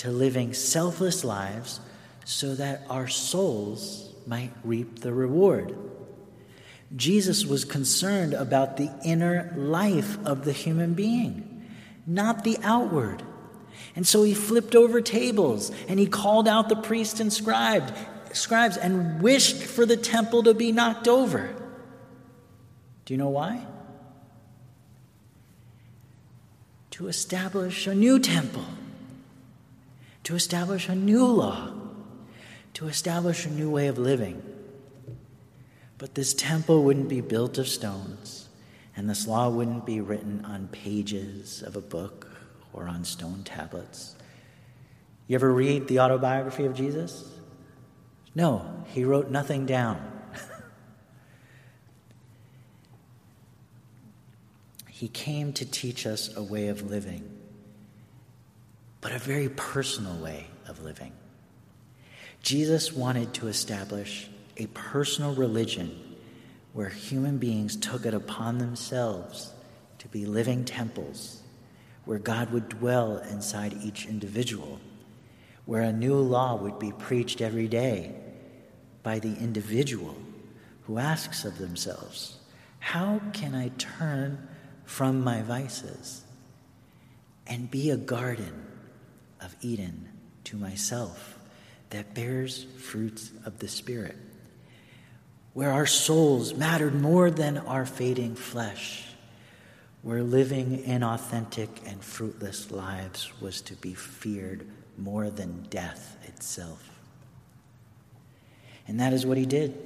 to 0.00 0.10
living 0.10 0.54
selfless 0.54 1.24
lives 1.24 1.78
so 2.24 2.54
that 2.54 2.82
our 2.88 3.06
souls 3.06 4.14
might 4.26 4.50
reap 4.64 5.00
the 5.00 5.12
reward. 5.12 5.76
Jesus 6.96 7.44
was 7.44 7.66
concerned 7.66 8.32
about 8.32 8.78
the 8.78 8.90
inner 9.04 9.52
life 9.54 10.16
of 10.24 10.46
the 10.46 10.54
human 10.54 10.94
being, 10.94 11.66
not 12.06 12.44
the 12.44 12.56
outward. 12.62 13.22
And 13.94 14.06
so 14.06 14.22
he 14.22 14.32
flipped 14.32 14.74
over 14.74 15.02
tables 15.02 15.70
and 15.86 16.00
he 16.00 16.06
called 16.06 16.48
out 16.48 16.70
the 16.70 16.76
priest 16.76 17.20
and 17.20 17.30
scribes, 17.30 17.92
scribes 18.32 18.76
and 18.76 19.20
wished 19.22 19.62
for 19.62 19.86
the 19.86 19.96
temple 19.96 20.42
to 20.44 20.54
be 20.54 20.72
knocked 20.72 21.08
over. 21.08 21.54
Do 23.04 23.14
you 23.14 23.18
know 23.18 23.28
why? 23.28 23.66
To 26.92 27.08
establish 27.08 27.86
a 27.86 27.94
new 27.94 28.18
temple, 28.18 28.66
to 30.24 30.34
establish 30.34 30.88
a 30.88 30.94
new 30.94 31.24
law, 31.26 31.72
to 32.74 32.88
establish 32.88 33.46
a 33.46 33.50
new 33.50 33.70
way 33.70 33.88
of 33.88 33.98
living. 33.98 34.42
But 35.98 36.14
this 36.14 36.34
temple 36.34 36.84
wouldn't 36.84 37.08
be 37.08 37.20
built 37.20 37.58
of 37.58 37.68
stones, 37.68 38.48
and 38.96 39.08
this 39.08 39.26
law 39.26 39.48
wouldn't 39.48 39.86
be 39.86 40.00
written 40.00 40.44
on 40.44 40.68
pages 40.68 41.62
of 41.62 41.76
a 41.76 41.80
book 41.80 42.28
or 42.72 42.86
on 42.86 43.04
stone 43.04 43.42
tablets. 43.44 44.14
You 45.26 45.34
ever 45.34 45.52
read 45.52 45.88
the 45.88 46.00
autobiography 46.00 46.64
of 46.64 46.74
Jesus? 46.74 47.39
No, 48.34 48.84
he 48.88 49.04
wrote 49.04 49.30
nothing 49.30 49.66
down. 49.66 50.00
he 54.88 55.08
came 55.08 55.52
to 55.54 55.64
teach 55.64 56.06
us 56.06 56.36
a 56.36 56.42
way 56.42 56.68
of 56.68 56.90
living, 56.90 57.28
but 59.00 59.12
a 59.12 59.18
very 59.18 59.48
personal 59.48 60.22
way 60.22 60.46
of 60.68 60.82
living. 60.82 61.12
Jesus 62.42 62.92
wanted 62.92 63.34
to 63.34 63.48
establish 63.48 64.28
a 64.56 64.66
personal 64.68 65.34
religion 65.34 66.16
where 66.72 66.88
human 66.88 67.38
beings 67.38 67.76
took 67.76 68.06
it 68.06 68.14
upon 68.14 68.58
themselves 68.58 69.52
to 69.98 70.08
be 70.08 70.24
living 70.24 70.64
temples 70.64 71.42
where 72.04 72.18
God 72.18 72.52
would 72.52 72.68
dwell 72.68 73.18
inside 73.18 73.74
each 73.82 74.06
individual, 74.06 74.80
where 75.70 75.82
a 75.82 75.92
new 75.92 76.16
law 76.16 76.56
would 76.56 76.80
be 76.80 76.90
preached 76.90 77.40
every 77.40 77.68
day 77.68 78.12
by 79.04 79.20
the 79.20 79.36
individual 79.36 80.16
who 80.82 80.98
asks 80.98 81.44
of 81.44 81.58
themselves, 81.58 82.38
How 82.80 83.20
can 83.32 83.54
I 83.54 83.68
turn 83.78 84.48
from 84.84 85.22
my 85.22 85.42
vices 85.42 86.24
and 87.46 87.70
be 87.70 87.90
a 87.90 87.96
garden 87.96 88.66
of 89.40 89.54
Eden 89.60 90.08
to 90.42 90.56
myself 90.56 91.38
that 91.90 92.14
bears 92.16 92.66
fruits 92.76 93.30
of 93.44 93.60
the 93.60 93.68
Spirit? 93.68 94.16
Where 95.52 95.70
our 95.70 95.86
souls 95.86 96.52
mattered 96.52 97.00
more 97.00 97.30
than 97.30 97.58
our 97.58 97.86
fading 97.86 98.34
flesh 98.34 99.04
where 100.02 100.22
living 100.22 100.82
inauthentic 100.84 101.68
and 101.86 102.02
fruitless 102.02 102.70
lives 102.70 103.30
was 103.40 103.60
to 103.60 103.74
be 103.74 103.92
feared 103.94 104.66
more 105.00 105.30
than 105.30 105.66
death 105.70 106.16
itself. 106.26 107.00
And 108.86 109.00
that 109.00 109.12
is 109.12 109.24
what 109.24 109.38
he 109.38 109.46
did. 109.46 109.76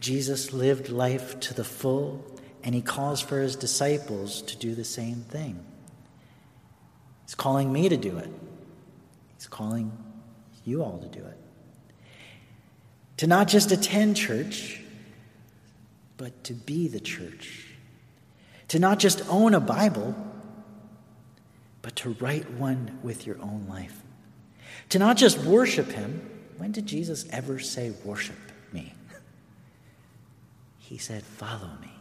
Jesus 0.00 0.52
lived 0.52 0.88
life 0.88 1.38
to 1.40 1.54
the 1.54 1.64
full, 1.64 2.24
and 2.62 2.74
he 2.74 2.82
calls 2.82 3.20
for 3.20 3.40
his 3.40 3.56
disciples 3.56 4.42
to 4.42 4.56
do 4.56 4.74
the 4.74 4.84
same 4.84 5.24
thing. 5.28 5.64
He's 7.24 7.34
calling 7.34 7.72
me 7.72 7.88
to 7.88 7.96
do 7.96 8.18
it, 8.18 8.30
he's 9.36 9.46
calling 9.46 9.92
you 10.64 10.82
all 10.82 10.98
to 10.98 11.08
do 11.08 11.24
it. 11.24 11.38
To 13.18 13.26
not 13.26 13.48
just 13.48 13.72
attend 13.72 14.16
church, 14.16 14.80
but 16.16 16.44
to 16.44 16.54
be 16.54 16.88
the 16.88 17.00
church 17.00 17.66
to 18.68 18.78
not 18.78 18.98
just 18.98 19.22
own 19.28 19.54
a 19.54 19.60
Bible, 19.60 20.14
but 21.82 21.96
to 21.96 22.10
write 22.20 22.50
one 22.52 22.98
with 23.02 23.26
your 23.26 23.40
own 23.40 23.66
life. 23.68 24.02
To 24.90 24.98
not 24.98 25.16
just 25.16 25.38
worship 25.38 25.90
Him. 25.90 26.30
When 26.58 26.72
did 26.72 26.86
Jesus 26.86 27.26
ever 27.30 27.58
say, 27.58 27.92
Worship 28.04 28.36
me? 28.72 28.92
He 30.78 30.98
said, 30.98 31.22
Follow 31.22 31.70
me. 31.80 31.92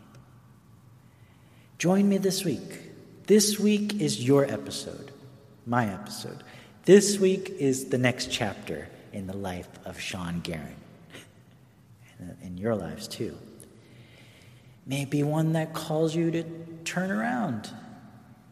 Join 1.78 2.08
me 2.08 2.18
this 2.18 2.46
week. 2.46 2.82
This 3.28 3.60
week 3.60 4.00
is 4.00 4.24
your 4.24 4.46
episode, 4.46 5.12
my 5.66 5.92
episode. 5.92 6.44
This 6.84 7.20
week 7.20 7.50
is 7.60 7.86
the 7.86 7.98
next 7.98 8.32
chapter 8.32 8.88
in 9.12 9.26
the 9.26 9.36
life 9.36 9.68
of 9.86 10.00
Sean 10.00 10.42
Guerin, 10.42 10.76
and 12.20 12.38
in 12.44 12.58
your 12.58 12.76
lives 12.76 13.08
too. 13.08 13.36
Maybe 14.86 15.24
one 15.24 15.54
that 15.54 15.74
calls 15.74 16.16
you 16.16 16.30
to 16.32 16.44
turn 16.84 17.10
around. 17.10 17.70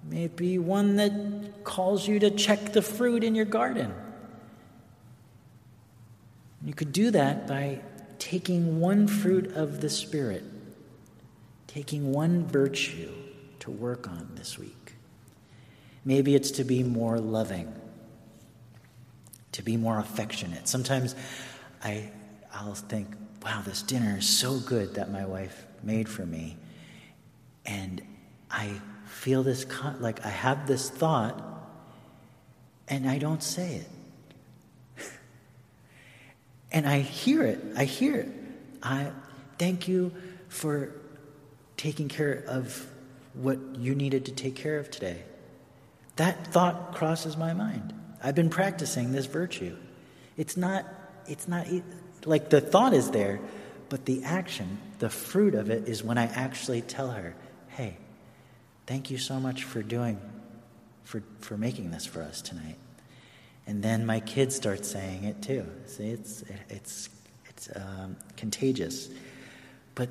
Maybe 0.10 0.58
one 0.58 0.96
that 0.96 1.63
calls 1.63 2.08
you 2.08 2.19
to 2.19 2.32
check 2.32 2.74
the 2.74 2.82
fruit 2.82 3.24
in 3.24 3.36
your 3.36 3.46
garden. 3.46 3.93
You 6.65 6.73
could 6.73 6.93
do 6.93 7.12
that 7.12 7.47
by 7.47 7.82
taking 8.19 8.80
one 8.80 9.08
fruit 9.08 9.54
of 9.54 9.82
the 9.82 9.89
Spirit, 9.89 10.43
taking 11.67 12.13
one 12.13 12.45
virtue 12.45 13.12
to 13.60 13.71
work 13.71 14.08
on 14.08 14.30
this 14.36 14.58
week. 14.58 14.93
Maybe 16.06 16.36
it's 16.36 16.52
to 16.52 16.63
be 16.63 16.84
more 16.84 17.19
loving, 17.19 17.73
to 19.54 19.62
be 19.62 19.78
more 19.78 19.99
affectionate. 19.99 20.67
Sometimes 20.67 21.15
I, 21.84 22.12
I'll 22.54 22.76
think, 22.76 23.08
wow, 23.43 23.62
this 23.65 23.82
dinner 23.82 24.17
is 24.17 24.28
so 24.28 24.60
good 24.60 24.95
that 24.95 25.12
my 25.12 25.26
wife 25.26 25.65
made 25.82 26.08
for 26.08 26.26
me. 26.26 26.58
And 27.65 28.02
I 28.49 28.82
feel 29.06 29.43
this, 29.43 29.65
like 29.99 30.26
I 30.26 30.30
have 30.30 30.67
this 30.67 30.89
thought, 30.89 31.41
and 32.88 33.10
I 33.10 33.17
don't 33.17 33.43
say 33.43 33.76
it. 33.76 33.88
And 36.74 36.88
I 36.88 37.00
hear 37.00 37.44
it. 37.44 37.64
I 37.78 37.86
hear 37.86 38.16
it. 38.16 38.30
I 38.82 39.12
thank 39.58 39.88
you 39.88 40.12
for 40.50 40.92
taking 41.78 42.10
care 42.10 42.44
of 42.48 42.86
what 43.34 43.60
you 43.78 43.96
needed 43.96 44.26
to 44.26 44.32
take 44.32 44.56
care 44.56 44.80
of 44.80 44.92
today. 44.92 45.22
That 46.18 46.48
thought 46.48 46.94
crosses 46.94 47.38
my 47.38 47.54
mind. 47.54 47.94
I've 48.22 48.36
been 48.36 48.50
practicing 48.50 49.12
this 49.12 49.26
virtue. 49.26 49.78
It's 50.36 50.58
not, 50.58 50.86
it's 51.28 51.48
not 51.48 51.68
like 52.26 52.50
the 52.50 52.62
thought 52.62 52.94
is 52.94 53.12
there, 53.12 53.40
but 53.90 54.06
the 54.06 54.24
action, 54.24 54.80
the 55.00 55.10
fruit 55.10 55.56
of 55.56 55.70
it, 55.70 55.88
is 55.88 56.04
when 56.04 56.18
I 56.18 56.26
actually 56.26 56.82
tell 56.82 57.12
her, 57.12 57.36
hey, 57.70 57.98
thank 58.88 59.12
you 59.12 59.18
so 59.18 59.40
much 59.40 59.64
for 59.64 59.84
doing, 59.84 60.20
for, 61.04 61.24
for 61.40 61.58
making 61.58 61.92
this 61.92 62.06
for 62.06 62.22
us 62.22 62.42
tonight. 62.42 62.78
And 63.65 63.82
then 63.82 64.06
my 64.06 64.19
kids 64.19 64.56
start 64.56 64.86
saying 64.86 65.23
it 65.23 65.41
too. 65.41 65.65
See, 65.86 66.10
it's, 66.10 66.43
it's, 66.69 67.10
it's 67.49 67.69
um, 67.76 68.17
contagious. 68.36 69.10
But 69.95 70.10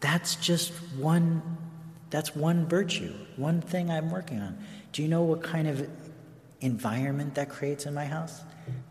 that's 0.00 0.36
just 0.36 0.72
one, 0.98 1.42
that's 2.10 2.36
one 2.36 2.66
virtue, 2.66 3.12
one 3.36 3.60
thing 3.60 3.90
I'm 3.90 4.10
working 4.10 4.40
on. 4.40 4.58
Do 4.92 5.02
you 5.02 5.08
know 5.08 5.22
what 5.22 5.42
kind 5.42 5.66
of 5.68 5.88
environment 6.60 7.34
that 7.34 7.48
creates 7.48 7.86
in 7.86 7.94
my 7.94 8.04
house? 8.04 8.40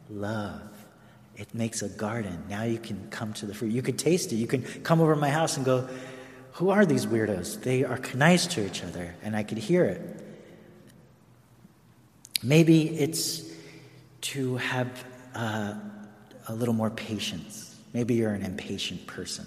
Love. 0.09 0.61
It 1.37 1.53
makes 1.53 1.81
a 1.81 1.89
garden. 1.89 2.43
Now 2.49 2.63
you 2.63 2.77
can 2.77 3.09
come 3.09 3.33
to 3.33 3.45
the 3.45 3.53
fruit. 3.53 3.71
You 3.71 3.81
could 3.81 3.97
taste 3.97 4.31
it. 4.31 4.37
You 4.37 4.47
can 4.47 4.61
come 4.83 5.01
over 5.01 5.15
my 5.15 5.29
house 5.29 5.57
and 5.57 5.65
go, 5.65 5.87
Who 6.53 6.69
are 6.69 6.85
these 6.85 7.05
weirdos? 7.05 7.61
They 7.61 7.83
are 7.83 7.99
nice 8.13 8.47
to 8.47 8.65
each 8.65 8.83
other. 8.83 9.15
And 9.21 9.35
I 9.35 9.43
could 9.43 9.57
hear 9.57 9.83
it. 9.83 10.21
Maybe 12.41 12.87
it's 12.87 13.43
to 14.25 14.57
have 14.57 15.05
uh, 15.35 15.75
a 16.47 16.55
little 16.55 16.73
more 16.73 16.89
patience. 16.89 17.75
Maybe 17.93 18.15
you're 18.15 18.33
an 18.33 18.43
impatient 18.43 19.05
person. 19.05 19.45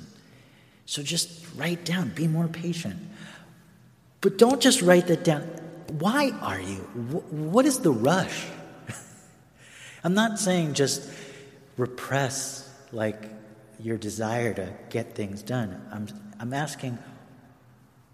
So 0.87 1.03
just 1.03 1.45
write 1.57 1.85
down, 1.85 2.11
be 2.11 2.29
more 2.29 2.47
patient. 2.47 2.97
But 4.21 4.39
don't 4.39 4.61
just 4.61 4.81
write 4.81 5.09
that 5.09 5.25
down. 5.25 5.43
Why 5.99 6.31
are 6.41 6.61
you? 6.61 6.77
What 7.31 7.67
is 7.67 7.81
the 7.81 7.91
rush? 7.91 8.47
I'm 10.05 10.15
not 10.15 10.39
saying 10.39 10.75
just 10.75 11.11
repress 11.77 12.73
like 12.93 13.31
your 13.81 13.97
desire 13.97 14.55
to 14.55 14.73
get 14.91 15.15
things 15.15 15.43
done. 15.43 15.81
I'm, 15.93 16.07
I'm 16.39 16.53
asking, 16.55 16.99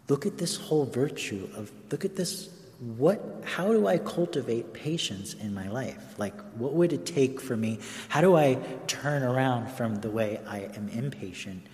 look 0.09 0.25
at 0.25 0.39
this 0.39 0.57
whole 0.57 0.87
virtue 0.87 1.49
of, 1.57 1.71
look 1.91 2.05
at 2.05 2.17
this 2.17 2.49
what 2.81 3.43
how 3.45 3.73
do 3.73 3.87
I 3.87 3.99
cultivate 3.99 4.73
patience 4.73 5.35
in 5.35 5.55
my 5.55 5.69
life? 5.69 6.19
Like 6.19 6.39
what 6.55 6.73
would 6.73 6.93
it 6.93 7.07
take 7.07 7.41
for 7.41 7.57
me? 7.57 7.79
How 8.09 8.21
do 8.21 8.37
I 8.37 8.55
turn 8.87 9.23
around 9.23 9.71
from 9.71 9.97
the 9.97 10.11
way 10.11 10.41
I 10.47 10.71
am 10.77 10.89
impatient 10.89 11.67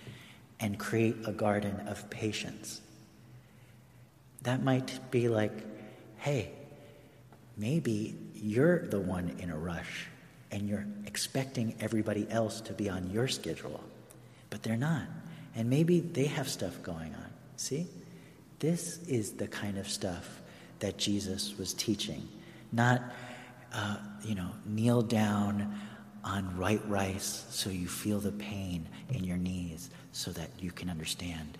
and 0.59 0.77
create 0.77 1.15
a 1.25 1.31
garden 1.31 1.87
of 1.87 2.09
patience? 2.09 2.81
That 4.43 4.63
might 4.63 5.11
be 5.11 5.27
like, 5.27 5.53
hey, 6.17 6.51
maybe 7.57 8.15
you're 8.35 8.87
the 8.87 8.99
one 8.99 9.35
in 9.39 9.49
a 9.51 9.57
rush 9.57 10.07
and 10.51 10.67
you're 10.67 10.85
expecting 11.05 11.75
everybody 11.79 12.27
else 12.29 12.61
to 12.61 12.73
be 12.73 12.89
on 12.89 13.09
your 13.09 13.27
schedule, 13.27 13.79
but 14.49 14.63
they're 14.63 14.77
not. 14.77 15.07
And 15.55 15.69
maybe 15.69 15.99
they 15.99 16.25
have 16.25 16.49
stuff 16.49 16.81
going 16.83 17.13
on. 17.13 17.29
See? 17.57 17.87
This 18.59 18.99
is 19.07 19.33
the 19.33 19.47
kind 19.47 19.77
of 19.77 19.89
stuff 19.89 20.41
that 20.81 20.97
Jesus 20.97 21.57
was 21.57 21.73
teaching. 21.73 22.27
Not, 22.71 23.01
uh, 23.73 23.97
you 24.23 24.35
know, 24.35 24.49
kneel 24.65 25.01
down 25.01 25.79
on 26.23 26.43
white 26.57 26.87
rice 26.87 27.45
so 27.49 27.69
you 27.69 27.87
feel 27.87 28.19
the 28.19 28.31
pain 28.33 28.87
in 29.09 29.23
your 29.23 29.37
knees 29.37 29.89
so 30.11 30.31
that 30.31 30.49
you 30.59 30.71
can 30.71 30.89
understand 30.89 31.57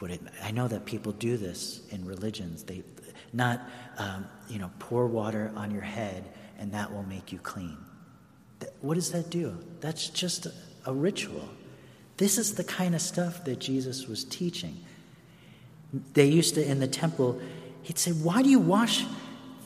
what 0.00 0.10
it. 0.10 0.20
I 0.42 0.50
know 0.50 0.68
that 0.68 0.84
people 0.84 1.12
do 1.12 1.36
this 1.36 1.80
in 1.90 2.04
religions. 2.04 2.64
They 2.64 2.82
not, 3.32 3.62
um, 3.98 4.26
you 4.48 4.58
know, 4.58 4.70
pour 4.78 5.06
water 5.06 5.52
on 5.56 5.70
your 5.70 5.82
head 5.82 6.28
and 6.58 6.72
that 6.72 6.92
will 6.92 7.04
make 7.04 7.32
you 7.32 7.38
clean. 7.38 7.78
What 8.80 8.94
does 8.94 9.10
that 9.12 9.30
do? 9.30 9.58
That's 9.80 10.08
just 10.08 10.46
a, 10.46 10.52
a 10.86 10.92
ritual. 10.92 11.48
This 12.18 12.38
is 12.38 12.54
the 12.54 12.64
kind 12.64 12.94
of 12.94 13.00
stuff 13.00 13.44
that 13.44 13.58
Jesus 13.58 14.06
was 14.06 14.24
teaching. 14.24 14.76
They 16.14 16.26
used 16.26 16.54
to, 16.54 16.64
in 16.64 16.78
the 16.78 16.86
temple, 16.86 17.40
he'd 17.82 17.98
say, 17.98 18.12
Why 18.12 18.42
do 18.42 18.48
you 18.48 18.58
wash 18.58 19.04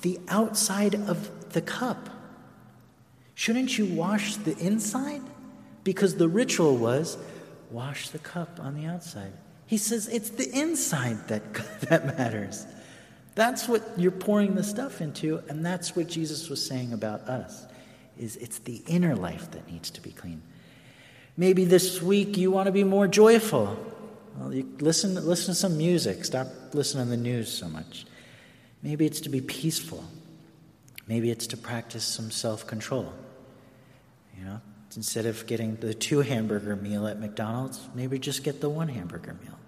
the 0.02 0.18
outside 0.28 0.94
of 0.94 1.52
the 1.52 1.60
cup? 1.60 2.10
Shouldn't 3.34 3.76
you 3.76 3.86
wash 3.86 4.36
the 4.36 4.56
inside? 4.58 5.22
Because 5.84 6.16
the 6.16 6.28
ritual 6.28 6.76
was 6.76 7.18
wash 7.70 8.08
the 8.08 8.18
cup 8.18 8.58
on 8.60 8.74
the 8.74 8.86
outside. 8.86 9.32
He 9.66 9.78
says 9.78 10.08
it's 10.08 10.30
the 10.30 10.50
inside 10.50 11.28
that, 11.28 11.54
that 11.82 12.18
matters. 12.18 12.66
That's 13.34 13.68
what 13.68 13.82
you're 13.98 14.12
pouring 14.12 14.54
the 14.54 14.64
stuff 14.64 15.00
into, 15.00 15.42
and 15.48 15.64
that's 15.64 15.94
what 15.94 16.08
Jesus 16.08 16.48
was 16.48 16.64
saying 16.64 16.92
about 16.92 17.22
us. 17.22 17.66
Is 18.18 18.36
it's 18.36 18.58
the 18.60 18.82
inner 18.86 19.14
life 19.14 19.50
that 19.50 19.70
needs 19.70 19.90
to 19.90 20.00
be 20.00 20.10
clean. 20.10 20.40
Maybe 21.36 21.66
this 21.66 22.00
week 22.00 22.38
you 22.38 22.50
want 22.50 22.66
to 22.66 22.72
be 22.72 22.84
more 22.84 23.06
joyful. 23.06 23.76
Well, 24.38 24.52
you 24.52 24.68
listen, 24.80 25.14
listen 25.14 25.54
to 25.54 25.54
some 25.54 25.76
music. 25.78 26.24
Stop 26.24 26.48
listening 26.72 27.04
to 27.04 27.10
the 27.10 27.16
news 27.16 27.50
so 27.50 27.68
much. 27.68 28.06
Maybe 28.82 29.06
it's 29.06 29.20
to 29.22 29.28
be 29.28 29.40
peaceful. 29.40 30.04
Maybe 31.06 31.30
it's 31.30 31.46
to 31.48 31.56
practice 31.56 32.04
some 32.04 32.30
self 32.30 32.66
control. 32.66 33.12
You 34.38 34.44
know, 34.44 34.60
instead 34.94 35.26
of 35.26 35.46
getting 35.46 35.76
the 35.76 35.94
two 35.94 36.20
hamburger 36.20 36.76
meal 36.76 37.06
at 37.06 37.18
McDonald's, 37.18 37.80
maybe 37.94 38.18
just 38.18 38.44
get 38.44 38.60
the 38.60 38.68
one 38.68 38.88
hamburger 38.88 39.36
meal. 39.42 39.58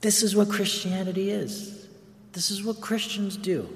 This 0.00 0.22
is 0.22 0.34
what 0.34 0.48
Christianity 0.48 1.30
is. 1.30 1.86
This 2.32 2.50
is 2.50 2.62
what 2.62 2.80
Christians 2.80 3.36
do. 3.36 3.68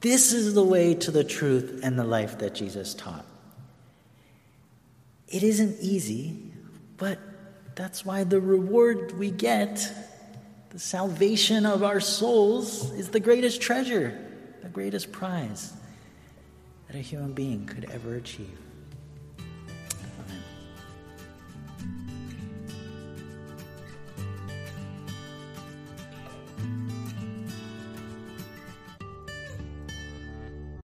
This 0.00 0.34
is 0.34 0.52
the 0.52 0.62
way 0.62 0.94
to 0.94 1.10
the 1.10 1.24
truth 1.24 1.80
and 1.82 1.98
the 1.98 2.04
life 2.04 2.38
that 2.38 2.54
Jesus 2.54 2.92
taught. 2.92 3.24
It 5.28 5.42
isn't 5.42 5.80
easy, 5.80 6.52
but 6.96 7.18
that's 7.74 8.04
why 8.04 8.24
the 8.24 8.40
reward 8.40 9.18
we 9.18 9.30
get, 9.30 9.92
the 10.70 10.78
salvation 10.78 11.66
of 11.66 11.82
our 11.82 12.00
souls, 12.00 12.90
is 12.92 13.10
the 13.10 13.20
greatest 13.20 13.60
treasure, 13.60 14.16
the 14.62 14.68
greatest 14.68 15.12
prize 15.12 15.72
that 16.86 16.96
a 16.96 17.00
human 17.00 17.32
being 17.32 17.66
could 17.66 17.88
ever 17.90 18.14
achieve. 18.14 18.63